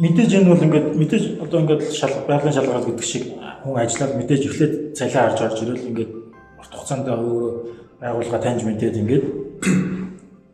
мэдээж 0.00 0.30
энэ 0.32 0.48
бол 0.48 0.64
ингээд 0.64 0.86
мэдээж 0.96 1.24
одоо 1.44 1.58
ингээд 1.60 1.82
шал 1.92 2.14
байгалийн 2.24 2.56
шалгаал 2.56 2.88
гэдэг 2.88 3.04
шиг 3.04 3.24
хүн 3.36 3.76
ажиллаад 3.76 4.16
мэдээж 4.16 4.42
эхлээд 4.48 4.74
цалин 4.96 5.20
харж 5.20 5.38
орж 5.44 5.58
ирэл 5.60 5.88
ингээд 5.92 6.12
урт 6.56 6.72
хугацаанд 6.72 7.08
өөрөө 7.12 7.52
байгууллага 8.00 8.40
таньж 8.40 8.64
мэдээд 8.64 8.96
ингээд 8.96 9.24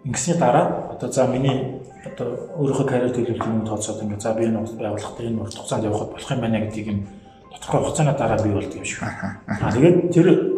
ингэсний 0.02 0.36
дараа 0.40 0.98
одоо 0.98 1.08
за 1.12 1.30
миний 1.30 1.78
одоо 2.02 2.58
өөрийнхөө 2.58 2.86
карьер 2.90 3.14
төлөвлөлт 3.14 3.46
юм 3.46 3.62
тооцоод 3.62 4.02
ингээд 4.02 4.22
за 4.24 4.34
би 4.34 4.50
энэ 4.50 4.66
байгууллагатай 4.66 5.30
энэ 5.30 5.40
урт 5.46 5.54
хугацаанд 5.54 5.86
явахд 5.86 6.10
болох 6.10 6.30
юм 6.34 6.40
байна 6.42 6.58
гэдэг 6.58 6.86
юм 6.90 6.98
тодорхой 7.54 7.80
хугацааны 7.86 8.12
дараа 8.18 8.42
бий 8.42 8.52
болдог 8.52 8.82
юм 8.82 8.84
шиг. 8.84 8.98
Аа 9.04 9.70
тэгээд 9.70 9.96
тэр 10.10 10.53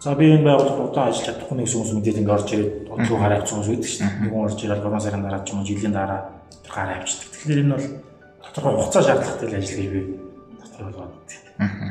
за 0.00 0.14
би 0.14 0.30
энэ 0.30 0.46
байгууллагад 0.46 0.90
удаан 0.94 1.08
ажиллаж 1.10 1.26
чадахгүй 1.26 1.56
нэг 1.58 1.68
хүмүүс 1.68 1.92
мэдээд 1.98 2.18
ингээд 2.22 2.36
орж 2.38 2.48
ирээд 2.54 2.72
удлуу 2.86 3.18
гараа 3.18 3.38
авчихсан 3.42 3.58
хүмүүс 3.66 3.90
шүү 3.90 3.98
дээ. 3.98 4.22
Нэг 4.22 4.30
хүн 4.30 4.46
орж 4.46 4.58
ирээд 4.62 4.82
3 4.86 5.02
сарын 5.02 5.22
дараа 5.26 5.42
ч 5.42 5.48
юм 5.50 5.58
уу 5.58 5.66
жилийн 5.66 5.94
дараа 5.94 6.20
тэр 6.62 6.72
гараа 6.72 6.96
авчдаг. 7.02 7.28
Тэгэхээр 7.34 7.62
энэ 7.66 7.74
бол 7.74 7.86
тодорхой 8.46 8.74
хугацаа 8.78 9.02
шаардлагатай 9.02 9.48
ажиллагийг 9.58 9.90
би 9.90 10.00
дотор 10.62 10.82
болгоод. 10.86 11.30
Аа. 11.58 11.90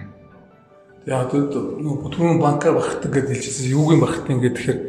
Яг 1.08 1.32
тэр 1.32 1.44
нөгөө 1.84 2.00
бүтгэн 2.08 2.40
банкаар 2.40 2.76
багтдаг 2.80 3.12
гэж 3.12 3.26
хэлчихсэн 3.28 3.72
юуг 3.76 3.92
юм 3.92 4.02
багтдаг 4.04 4.32
ингээд 4.32 4.56
тэгэхээр 4.56 4.80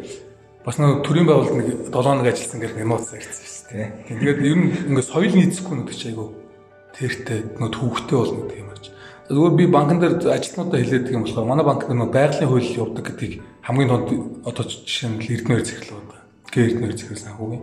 бас 0.63 0.77
нэг 0.79 1.03
төрийн 1.03 1.27
байгууллагад 1.27 1.59
нэг 1.59 1.69
7 1.91 2.07
хоног 2.07 2.27
ажилласан 2.31 2.61
гэх 2.63 2.75
эмоц 2.79 3.03
зарцсан 3.11 3.47
шүү 3.51 3.67
дээ. 3.75 3.89
Тэгээд 4.15 4.39
ер 4.47 4.57
нь 4.63 4.71
ингээд 4.95 5.11
соёл 5.11 5.35
нийцэхгүй 5.35 5.75
нэг 5.75 5.91
ч 5.91 6.03
айгу 6.15 6.39
тэртээ 6.95 7.39
нөгөө 7.59 7.71
төвхтэй 7.75 8.17
болно 8.19 8.39
гэдэг 8.47 8.59
юм. 8.63 8.68
Зүгээр 9.29 9.55
би 9.61 9.67
банкн 9.69 10.01
дээр 10.01 10.25
ажилтнуудаа 10.25 10.81
хэлээд 10.81 11.13
юм 11.13 11.23
болохоор 11.29 11.45
манай 11.45 11.65
банк 11.65 11.85
нэг 11.85 12.09
байгалийн 12.09 12.49
хууль 12.49 12.65
явуудаг 12.65 13.05
гэдгийг 13.05 13.45
хамгийн 13.61 13.89
тонд 13.93 14.09
одоо 14.49 14.65
жишээ 14.65 15.09
нь 15.13 15.21
эрдэнээр 15.21 15.65
захирлаа 15.69 16.01
одоо. 16.01 16.21
Гэ 16.49 16.61
эрдэнээр 16.65 16.97
захирлсан 16.97 17.37
хөөе. 17.37 17.61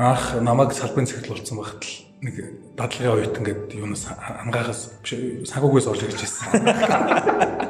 Анх 0.00 0.24
намайг 0.40 0.72
салбарын 0.72 1.04
захирал 1.04 1.36
болсон 1.36 1.60
багт 1.60 1.84
л 1.84 1.92
нэг 2.24 2.34
дадлагын 2.80 3.12
оюут 3.12 3.36
ингээд 3.36 3.76
юунаас 3.76 4.08
ангаахаас 4.08 4.96
санхүүгээс 5.04 5.86
орж 5.92 6.02
ирж 6.08 6.16
байсан. 6.16 6.48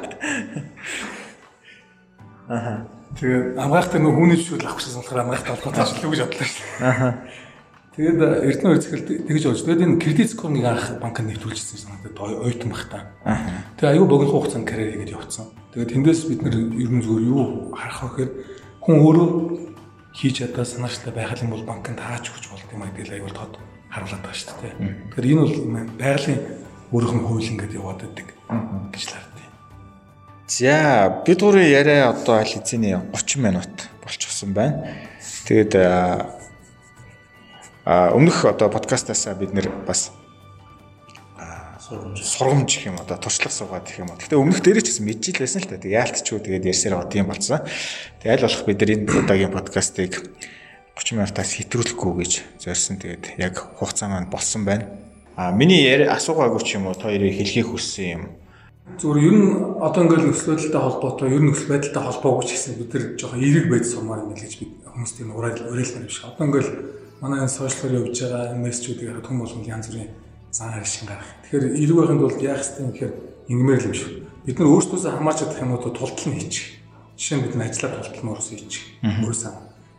Аха. 2.49 2.87
Тэгээ 3.13 3.59
амгаахтай 3.61 4.01
нөх 4.01 4.17
хүний 4.17 4.37
жишүүл 4.37 4.65
авах 4.65 4.81
гэсэн 4.81 5.03
болохоор 5.03 5.21
амгаахтай 5.21 5.53
холбоотой 5.53 5.83
ажиллах 5.85 6.09
гэж 6.09 6.21
бодлоо 6.25 6.47
шүү. 6.49 6.65
Аха. 6.81 7.07
Тэгээд 7.99 8.15
Эрдэнэ 8.15 8.79
эрзэхэл 8.79 9.27
тэгж 9.27 9.43
болж. 9.43 9.59
Тэгээд 9.67 9.83
энэ 9.83 9.99
кредит 9.99 10.31
скорыг 10.31 10.63
анх 10.63 11.03
банкнд 11.03 11.35
нэвтрүүлжсэн 11.35 11.83
санагдаад 11.83 12.47
оюутан 12.47 12.71
бах 12.71 12.87
та. 12.87 13.11
Тэгээ 13.75 13.99
аюу 13.99 14.07
богино 14.07 14.39
хугацаанд 14.39 14.63
карьер 14.63 14.95
хийгээд 14.95 15.19
явцсан. 15.19 15.51
Тэгээд 15.75 15.99
тэндээс 15.99 16.31
бид 16.31 16.39
нэр 16.39 16.79
ер 16.79 16.91
нь 16.95 17.03
зүгээр 17.03 17.27
юу 17.27 17.75
харах 17.75 17.99
вэ 17.99 18.07
гэхээр 18.07 18.31
хүн 18.79 18.95
өөрөө 19.03 19.29
хийж 20.15 20.31
чадаа 20.31 20.63
санаачтай 20.63 21.11
байх 21.11 21.35
юм 21.43 21.51
бол 21.51 21.67
банкнд 21.67 21.99
таач 21.99 22.31
өгч 22.31 22.47
болд 22.47 22.71
юм 22.71 22.87
аа 22.87 22.95
гэдэг 22.95 23.19
аюул 23.19 23.35
тод 23.35 23.59
харуулдаг 23.91 24.23
байгаа 24.23 24.39
шүү 24.39 24.55
дээ. 24.63 24.73
Тэгэхээр 25.11 25.27
энэ 25.35 25.43
бол 25.43 25.55
байгалийн 25.99 26.39
өөрөөхөн 26.95 27.23
хууль 27.27 27.51
ингээд 27.51 27.75
яваад 27.75 27.99
байдаг 27.99 28.27
гэж 28.95 29.03
лаард. 29.11 29.35
За 30.47 31.21
бид 31.27 31.39
гурийн 31.43 31.67
яриа 31.67 32.15
одоо 32.15 32.39
аль 32.39 32.47
хэзээний 32.47 32.95
30 33.11 33.43
минут 33.43 33.75
болчихсон 34.01 34.55
байна. 34.55 34.87
Тэгээд 35.43 36.38
өмнөх 37.89 38.45
одоо 38.45 38.69
подкастаас 38.69 39.25
бид 39.33 39.53
нэр 39.57 39.73
бас 39.89 40.13
сургамж 41.89 42.69
гэх 42.69 42.85
юм 42.93 42.97
одоо 43.01 43.17
туршлага 43.17 43.49
суугаад 43.49 43.85
гэх 43.89 44.05
юм. 44.05 44.13
Гэтэ 44.13 44.37
өмнөх 44.37 44.61
дээрээ 44.61 44.85
ч 44.85 44.93
гэсэн 44.93 45.05
мэдчихэл 45.09 45.41
байсан 45.41 45.61
л 45.65 45.69
та. 45.73 45.81
Тэг 45.81 45.97
яалтчгүй 45.97 46.39
тэгээд 46.45 46.69
ярьсаар 46.69 47.01
одоо 47.01 47.17
юм 47.17 47.33
болсон. 47.33 47.65
Тэг 48.21 48.29
аль 48.29 48.45
болох 48.45 48.63
бид 48.69 48.77
нар 48.77 48.91
энэ 48.93 49.09
удаагийн 49.09 49.53
подкастыг 49.53 50.11
30 50.93 51.17
минутаас 51.17 51.51
хэтрүүлэхгүй 51.57 52.13
гэж 52.21 52.31
зорьсон. 52.61 53.01
Тэгээд 53.01 53.23
яг 53.41 53.55
хугацаа 53.57 54.09
маань 54.13 54.29
болсон 54.29 54.69
байна. 54.69 54.85
А 55.33 55.49
миний 55.49 55.81
яри 55.81 56.05
асуугаагүй 56.05 56.61
ч 56.61 56.77
юм 56.77 56.91
уу 56.91 56.93
та 56.93 57.09
хоёрыг 57.09 57.33
хэлхийг 57.33 57.73
хүссэн 57.73 58.05
юм. 58.05 58.23
Зүгээр 59.01 59.25
ер 59.25 59.33
нь 59.33 59.49
одоо 59.81 60.01
ингээл 60.05 60.29
нөхцөл 60.29 60.53
байдалтай 60.53 60.81
холбоотой 60.81 61.27
ер 61.33 61.41
нь 61.41 61.47
нөхцөл 61.49 61.71
байдалтай 61.73 62.03
холбоогүй 62.05 62.45
ч 62.45 62.49
гэсэн 62.53 62.73
бид 62.77 62.89
нар 62.93 63.05
жоохон 63.17 63.41
эерэг 63.41 63.65
байж 63.69 63.85
сумаар 63.89 64.21
юм 64.27 64.33
л 64.33 64.41
гэж 64.41 64.53
бид 64.59 64.71
хүмүүст 64.85 65.17
урайл 65.25 65.61
уриалмаар 65.73 66.05
биш. 66.09 66.19
Одоо 66.25 66.45
ингээл 66.45 66.71
манай 67.21 67.39
энэ 67.43 67.51
сошиалгаар 67.51 67.97
явж 67.99 68.15
байгаа 68.15 68.55
мессежүүдийг 68.55 69.07
харахад 69.11 69.27
хүмүүс 69.27 69.51
болгон 69.51 69.67
янз 69.67 69.87
бүрийн 69.91 70.11
зан 70.51 70.71
харил 70.71 70.87
шин 70.87 71.07
гарах. 71.07 71.29
Тэгэхээр 71.43 71.65
эрэг 71.83 71.95
байхын 71.99 72.19
тулд 72.19 72.41
яах 72.41 72.63
ёстой 72.63 72.83
юм 72.85 72.91
гэхээр 72.95 73.13
ингэмээр 73.51 73.79
л 73.83 73.87
юм 73.89 73.95
шиг. 73.99 74.11
Бид 74.45 74.57
нар 74.59 74.71
өөрсдөөсөө 74.71 75.11
хамаарч 75.19 75.39
чадах 75.43 75.61
юмнууд 75.63 75.83
тултал 75.83 76.27
нь 76.31 76.37
хийчих. 76.39 76.67
Жишээ 77.19 77.37
нь 77.37 77.43
бид 77.43 77.55
нар 77.59 77.67
ажиллаа 77.67 77.91
тулталмаар 77.99 78.39
ус 78.39 78.49
хийчих. 78.49 78.83
Өөрөөсөө. 79.03 79.53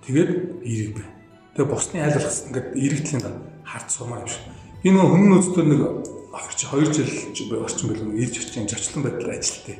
Тэгээд 0.04 0.30
эрэг 0.64 0.90
бай. 0.96 1.06
Тэгээ 1.54 1.68
бусны 1.68 1.96
айл 2.00 2.16
болох 2.16 2.37
ингээд 2.48 2.68
эрэгтлийн 2.80 3.22
харц 3.68 3.88
сумаа 3.92 4.24
юм 4.24 4.30
шиг. 4.33 4.44
Би 4.80 4.88
нөгөө 4.88 5.11
хүн 5.12 5.28
нөөцдөр 5.28 5.66
нэг 5.68 5.80
ахар 6.33 6.54
чи 6.56 6.66
2 6.66 7.37
жил 7.37 7.52
орчин 7.61 7.87
билүү 7.90 8.16
ирж 8.16 8.35
очиж 8.40 8.70
зочлон 8.70 9.02
байдлаар 9.04 9.37
ажилтээ. 9.37 9.78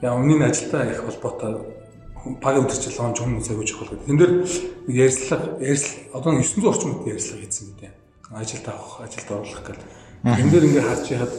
Яа 0.00 0.16
өмнө 0.16 0.40
нь 0.40 0.46
ажилтаа 0.46 0.88
их 0.88 1.04
холбоотой 1.04 1.81
баг 2.22 2.56
өдөрчил 2.62 2.98
лонж 2.98 3.18
хүмүүс 3.18 3.50
агуулж 3.50 3.70
явах 3.74 3.90
гэдэг. 3.90 4.06
Тэн 4.06 4.18
дээр 4.18 4.32
ярьслага 4.86 5.46
ярьсл 5.58 5.92
одоо 6.14 6.30
900 6.38 6.70
орчим 6.70 6.90
хүнтэй 6.94 7.12
ярьслага 7.18 7.42
хийсэн 7.42 7.66
гэдэг. 7.74 7.92
Ажилд 8.30 8.66
авах, 8.68 8.94
ажилд 9.02 9.30
оруулах 9.30 9.62
гэдэг. 9.66 9.88
Тэн 10.22 10.48
дээр 10.50 10.66
ингээ 10.70 10.86
харж 10.86 11.06
яхад 11.10 11.32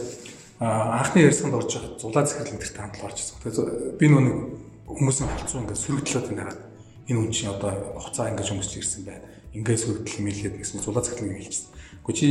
анхны 0.60 1.18
ярьсанд 1.24 1.54
орж 1.56 1.70
явах 1.72 1.96
зулаа 1.96 2.24
захирал 2.26 2.52
энэ 2.52 2.60
төрт 2.60 2.76
хандлага 2.76 3.06
орж 3.08 3.18
ирсэн. 3.18 3.36
Тэгэхээр 3.40 3.96
би 3.96 4.06
нүг 4.12 4.28
хүмүүсийн 4.84 5.28
холцоо 5.32 5.60
ингээ 5.64 5.82
сөрөгдлөөд 5.84 6.26
нараад 6.36 6.60
энэ 7.08 7.18
хүн 7.20 7.32
чинь 7.32 7.48
одоо 7.48 7.72
хуцаа 7.96 8.28
ингээ 8.28 8.52
өмсч 8.52 8.72
ирсэн 8.76 9.02
байна. 9.08 9.24
Ингээ 9.56 9.76
сөрөгдөл 9.80 10.20
мэлээд 10.20 10.54
гэсэн 10.60 10.84
зулаа 10.84 11.00
захирал 11.00 11.32
хэлчихсэн. 11.32 11.72
Гэхдээ 12.04 12.18
чи 12.20 12.28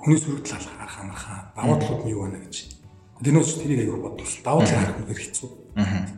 хүний 0.00 0.18
сөрөгдөл 0.18 0.64
харах 0.64 0.96
амархан 0.96 1.40
даваа 1.52 1.76
талууд 1.76 2.02
нь 2.08 2.12
юу 2.16 2.24
байна 2.24 2.40
гэж 2.40 2.81
Тэрнөөс 3.22 3.54
тэрийг 3.62 3.80
аягүй 3.86 4.00
бодлоо. 4.02 4.26
Давуу 4.42 4.66
тал 4.66 4.82
харах 4.82 4.98
нь 4.98 5.14
хэцүү. 5.14 5.48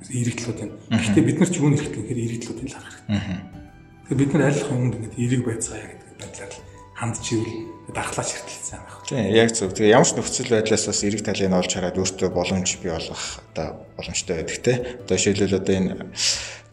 Иргэдлүүд 0.09 0.59
байна. 0.59 0.75
Гэхдээ 0.89 1.25
бид 1.29 1.39
нар 1.39 1.51
ч 1.53 1.57
юуны 1.61 1.77
хэрэгтэй 1.77 2.01
гэхээр 2.01 2.25
иргэдлүүдийг 2.25 2.69
л 2.73 2.77
харах 2.81 2.97
хэрэгтэй. 3.05 3.55
Тэгэхээр 4.09 4.21
бид 4.25 4.33
нар 4.33 4.45
аль 4.49 4.57
болох 4.57 4.73
юмд 4.73 4.95
ингэ 4.97 5.17
эерэг 5.21 5.43
байцгаая 5.45 5.85
гэдэг 5.85 6.17
байдлаар 6.17 6.53
л 6.53 6.65
хандж 6.95 7.27
ивэл 7.35 7.55
дархлаач 7.93 8.31
хэртэлсэн 8.33 8.81
байх. 8.81 8.97
Тийм 9.05 9.35
яг 9.35 9.51
зөв. 9.53 9.71
Тэгээ 9.75 9.95
ямар 9.95 10.09
ч 10.09 10.13
нөхцөл 10.15 10.51
байдлаас 10.55 10.85
бас 10.89 11.01
эрэг 11.05 11.23
талыг 11.27 11.49
нь 11.51 11.59
олж 11.59 11.71
хараад 11.75 11.99
өөртөө 12.01 12.29
боломж 12.33 12.71
бий 12.81 12.93
болгох 12.95 13.25
одоо 13.53 13.69
боломжтой 13.99 14.35
байдаг 14.41 14.59
те. 14.63 14.73
Одоо 15.05 15.17
жишээлбэл 15.19 15.59
одоо 15.61 15.75
энэ 15.75 15.93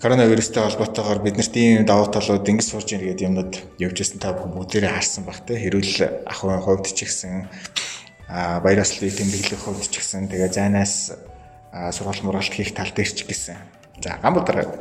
коронавирустай 0.02 0.62
холбоотойгоор 0.64 1.20
биднэрт 1.26 1.56
ийм 1.58 1.86
давуу 1.86 2.10
талууд 2.10 2.46
ингэж 2.46 2.68
сурж 2.70 2.90
ийн 2.94 3.06
гэдэг 3.06 3.28
юмнууд 3.28 3.54
явж 3.82 3.98
ирсэн 4.02 4.22
та 4.22 4.34
бүгдээрээ 4.34 4.94
харсан 4.94 5.26
баг 5.26 5.42
те. 5.46 5.58
Хэрүүл 5.58 6.26
ахын 6.26 6.62
хувьд 6.62 6.90
ч 6.90 7.06
ихсэн 7.06 7.50
а 8.32 8.64
баяраслыг 8.64 9.12
тэмдэглэх 9.12 9.60
хувьд 9.60 9.92
ч 9.92 10.00
гэсэн 10.00 10.32
тэгээ 10.32 10.56
зайнаас 10.56 11.12
сургалт 11.92 12.24
мургалт 12.24 12.56
хийх 12.56 12.72
тал 12.72 12.88
дээр 12.96 13.12
ч 13.12 13.28
гэсэн. 13.28 13.60
За 14.00 14.16
гамбал 14.24 14.48
дараа 14.48 14.72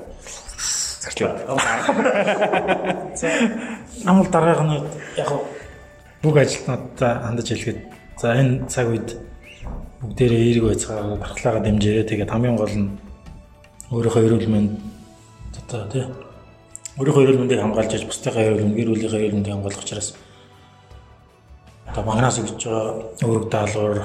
зарчлаа. 1.02 1.34
Намал 4.06 4.30
дараагийнх 4.30 4.70
нь 4.70 4.86
яг 5.18 5.30
бүх 6.22 6.36
ажилтнуудаа 6.38 7.26
хандаж 7.26 7.48
хэлгээд 7.50 7.80
за 8.22 8.38
энэ 8.38 8.70
цаг 8.70 8.86
үед 8.86 9.18
бүгдээрээ 9.98 10.42
эерэг 10.46 10.64
байцгаа 10.70 11.18
бархлаагаа 11.18 11.62
дэмжээрэй. 11.66 12.06
Тэгээд 12.06 12.30
хамгийн 12.30 12.54
гол 12.54 12.70
нь 12.70 12.94
өөрийнхөө 13.90 14.26
эрүүл 14.30 14.46
мэнд 14.46 14.70
одоо 15.58 15.90
тий 15.90 16.04
өөрийнхөө 16.98 17.22
эрүүл 17.24 17.40
мэндийг 17.42 17.60
хамгаалж 17.60 17.92
яж 17.98 18.04
бусдынхаа 18.06 18.46
эрүүл 18.46 18.62
мэнд 18.62 18.78
гэр 18.78 18.90
бүлийнхээ 18.94 19.20
эрүүл 19.26 19.36
мэндийг 19.42 19.54
хамгаалах 19.58 19.82
учраас 19.82 20.08
одоо 21.90 22.06
магнаас 22.06 22.38
өгч 22.38 22.70
байгаа 22.70 23.18
өөрөг 23.26 23.50
даалгавар 23.50 23.98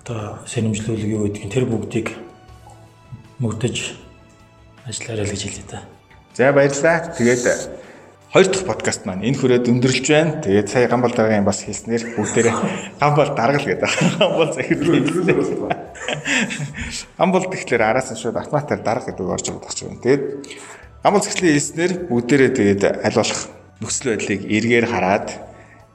одоо 0.00 0.40
сэрэмжлүүлэг 0.48 1.10
юу 1.12 1.28
гэдгийг 1.28 1.52
тэр 1.52 1.68
бүгдийг 1.68 2.08
мөрдөж 3.44 3.76
ажиллаарай 4.88 5.28
л 5.28 5.32
гэж 5.36 5.42
хэлээ 5.44 5.68
та. 5.68 5.84
За 6.32 6.56
баярлалаа. 6.56 7.12
Тэгээд 7.12 7.44
хоёр 8.32 8.46
дахь 8.48 8.64
подкаст 8.64 9.04
маань 9.04 9.28
энэ 9.28 9.36
хүрээд 9.36 9.68
өндөрлж 9.68 10.06
байна. 10.08 10.40
Тэгээд 10.40 10.68
сая 10.72 10.88
гамбал 10.88 11.12
дараагийн 11.12 11.44
бас 11.44 11.60
хэлснээр 11.60 12.16
бүгдээрээ 12.16 12.56
гамбал 13.04 13.30
даргал 13.36 13.68
гэдэг. 13.68 13.92
Гамбал 14.16 14.52
захирлээ. 14.56 15.04
Гамбал 17.20 17.44
тэгэхээр 17.52 17.84
араас 17.84 18.16
нь 18.16 18.16
шууд 18.16 18.40
автоматар 18.40 18.80
дарга 18.80 19.12
гэдэг 19.12 19.28
орж 19.28 19.52
гэж 19.52 19.78
байна. 19.84 20.00
Тэгээд 20.00 20.24
гамбал 21.04 21.20
захирлын 21.20 21.52
хэлснээр 21.52 21.92
бүгдээрээ 22.08 22.50
тэгээд 22.56 22.82
аль 23.04 23.18
болох 23.20 23.40
нөхцөл 23.84 24.16
байдлыг 24.16 24.40
эргээр 24.48 24.88
хараад 24.88 25.45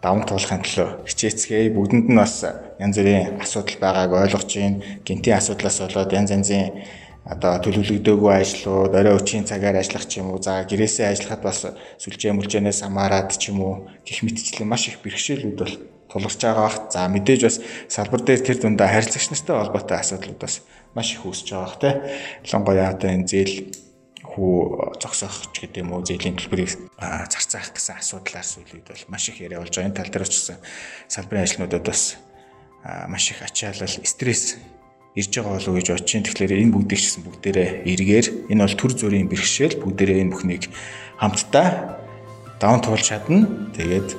даван 0.01 0.25
туулахын 0.25 0.65
төлөө 0.65 1.05
хичээцгээе. 1.05 1.73
Бүгдэнд 1.77 2.09
нь 2.09 2.17
бас 2.17 2.41
янз 2.81 2.97
бүрийн 2.97 3.37
асуудал 3.37 3.77
байгааг 3.77 4.11
ойлгож 4.11 4.49
байна. 4.49 4.81
Гинтийн 5.05 5.37
асуудлаас 5.37 5.77
болоод 5.85 6.11
янз 6.11 6.33
янзын 6.33 6.81
одоо 7.21 7.61
төлөвлөгдөөгүй 7.61 8.33
ажлууд, 8.33 8.97
орой 8.97 9.13
өчийн 9.21 9.45
цагаар 9.45 9.77
ажиллах 9.77 10.09
ч 10.09 10.25
юм 10.25 10.33
уу, 10.33 10.41
за 10.41 10.65
гэрээсээ 10.65 11.13
ажиллахад 11.13 11.45
бас 11.45 11.59
сүлжээ 12.01 12.33
мүлжээнээс 12.33 12.81
хамаарат 12.81 13.37
ч 13.37 13.53
юм 13.53 13.61
уу 13.61 13.75
гих 14.01 14.25
мэтчлэн 14.25 14.65
маш 14.65 14.89
их 14.89 14.97
бэрхшээлүүд 15.05 15.57
бол 15.61 15.73
тулгарч 16.09 16.41
байгаа 16.41 16.65
бах. 16.65 16.77
За 16.89 17.05
мэдээж 17.05 17.41
бас 17.45 17.57
салбар 17.87 18.25
дээр 18.25 18.41
тэр 18.41 18.57
дундаа 18.57 18.89
харилцагч 18.89 19.29
нартай 19.29 19.53
холбоотой 19.53 19.97
асуудлууд 20.01 20.39
бас 20.41 20.65
маш 20.97 21.13
их 21.13 21.21
үүсэж 21.29 21.47
байгаа 21.53 21.69
бах 21.69 21.77
те. 21.77 21.89
Ялангуяа 22.41 22.89
одоо 22.89 23.09
энэ 23.13 23.29
зээл 23.29 23.53
хүү 24.31 24.95
зогсоох 25.03 25.51
ч 25.51 25.67
гэдэг 25.67 25.83
юм 25.83 25.91
уу 25.91 26.07
зээлийн 26.07 26.39
төлбөрийг 26.39 26.71
зарцаах 26.97 27.75
гэсэн 27.75 27.99
асуудлаар 27.99 28.47
сүүлүүд 28.47 28.87
бол 28.87 29.03
маш 29.11 29.27
их 29.27 29.43
яриа 29.43 29.59
болж 29.59 29.75
байгаа. 29.75 29.91
Энэ 29.91 29.97
тал 29.99 30.11
дээр 30.11 30.27
ч 30.27 30.35
гэсэн 30.39 30.57
салбарын 31.11 31.43
ажлнуудад 31.43 31.83
бас 31.83 32.15
маш 33.11 33.25
их 33.31 33.43
ачаалал, 33.43 33.91
стресс 34.07 34.55
ирж 35.15 35.31
байгаа 35.35 35.59
болов 35.59 35.67
уу 35.67 35.77
гэж 35.79 35.87
бодож 35.91 36.11
байна. 36.15 36.27
Тэгэхээр 36.31 36.61
энэ 36.63 36.75
бүгдийг 36.75 36.99
ч 36.99 37.03
гэсэн 37.11 37.23
бүгдээрээ 37.27 37.69
эргээр 37.91 38.27
энэ 38.55 38.63
бол 38.63 38.79
төр 38.79 38.91
зүрийн 38.95 39.27
бэрхшээл 39.27 39.83
бүгдээрээ 39.83 40.21
энэ 40.23 40.31
бүхнийг 40.31 40.63
хамтдаа 41.19 41.67
даван 42.63 42.79
туулж 42.79 43.03
чадна. 43.03 43.43
Тэгээд 43.75 44.09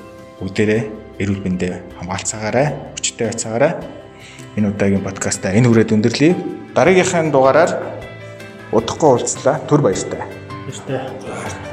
бүгдээрээ 0.44 0.82
эрүүл 1.24 1.40
мэндэ 1.40 1.68
хамгаалцаагаарай, 1.96 2.68
хүчтэй 3.00 3.26
байцаагаарай. 3.32 3.72
Энэ 4.60 4.68
удаагийн 4.76 5.00
подкастаа 5.00 5.56
энэ 5.56 5.68
хүрээд 5.72 5.96
өндөрлөе. 5.96 6.32
Дараагийнхаа 6.76 7.24
дугаараар 7.32 8.01
удахгүй 8.72 9.16
уулзлаа. 9.16 9.60
Түр 9.68 9.84
баяртай. 9.84 10.24
Баяртай. 10.66 11.71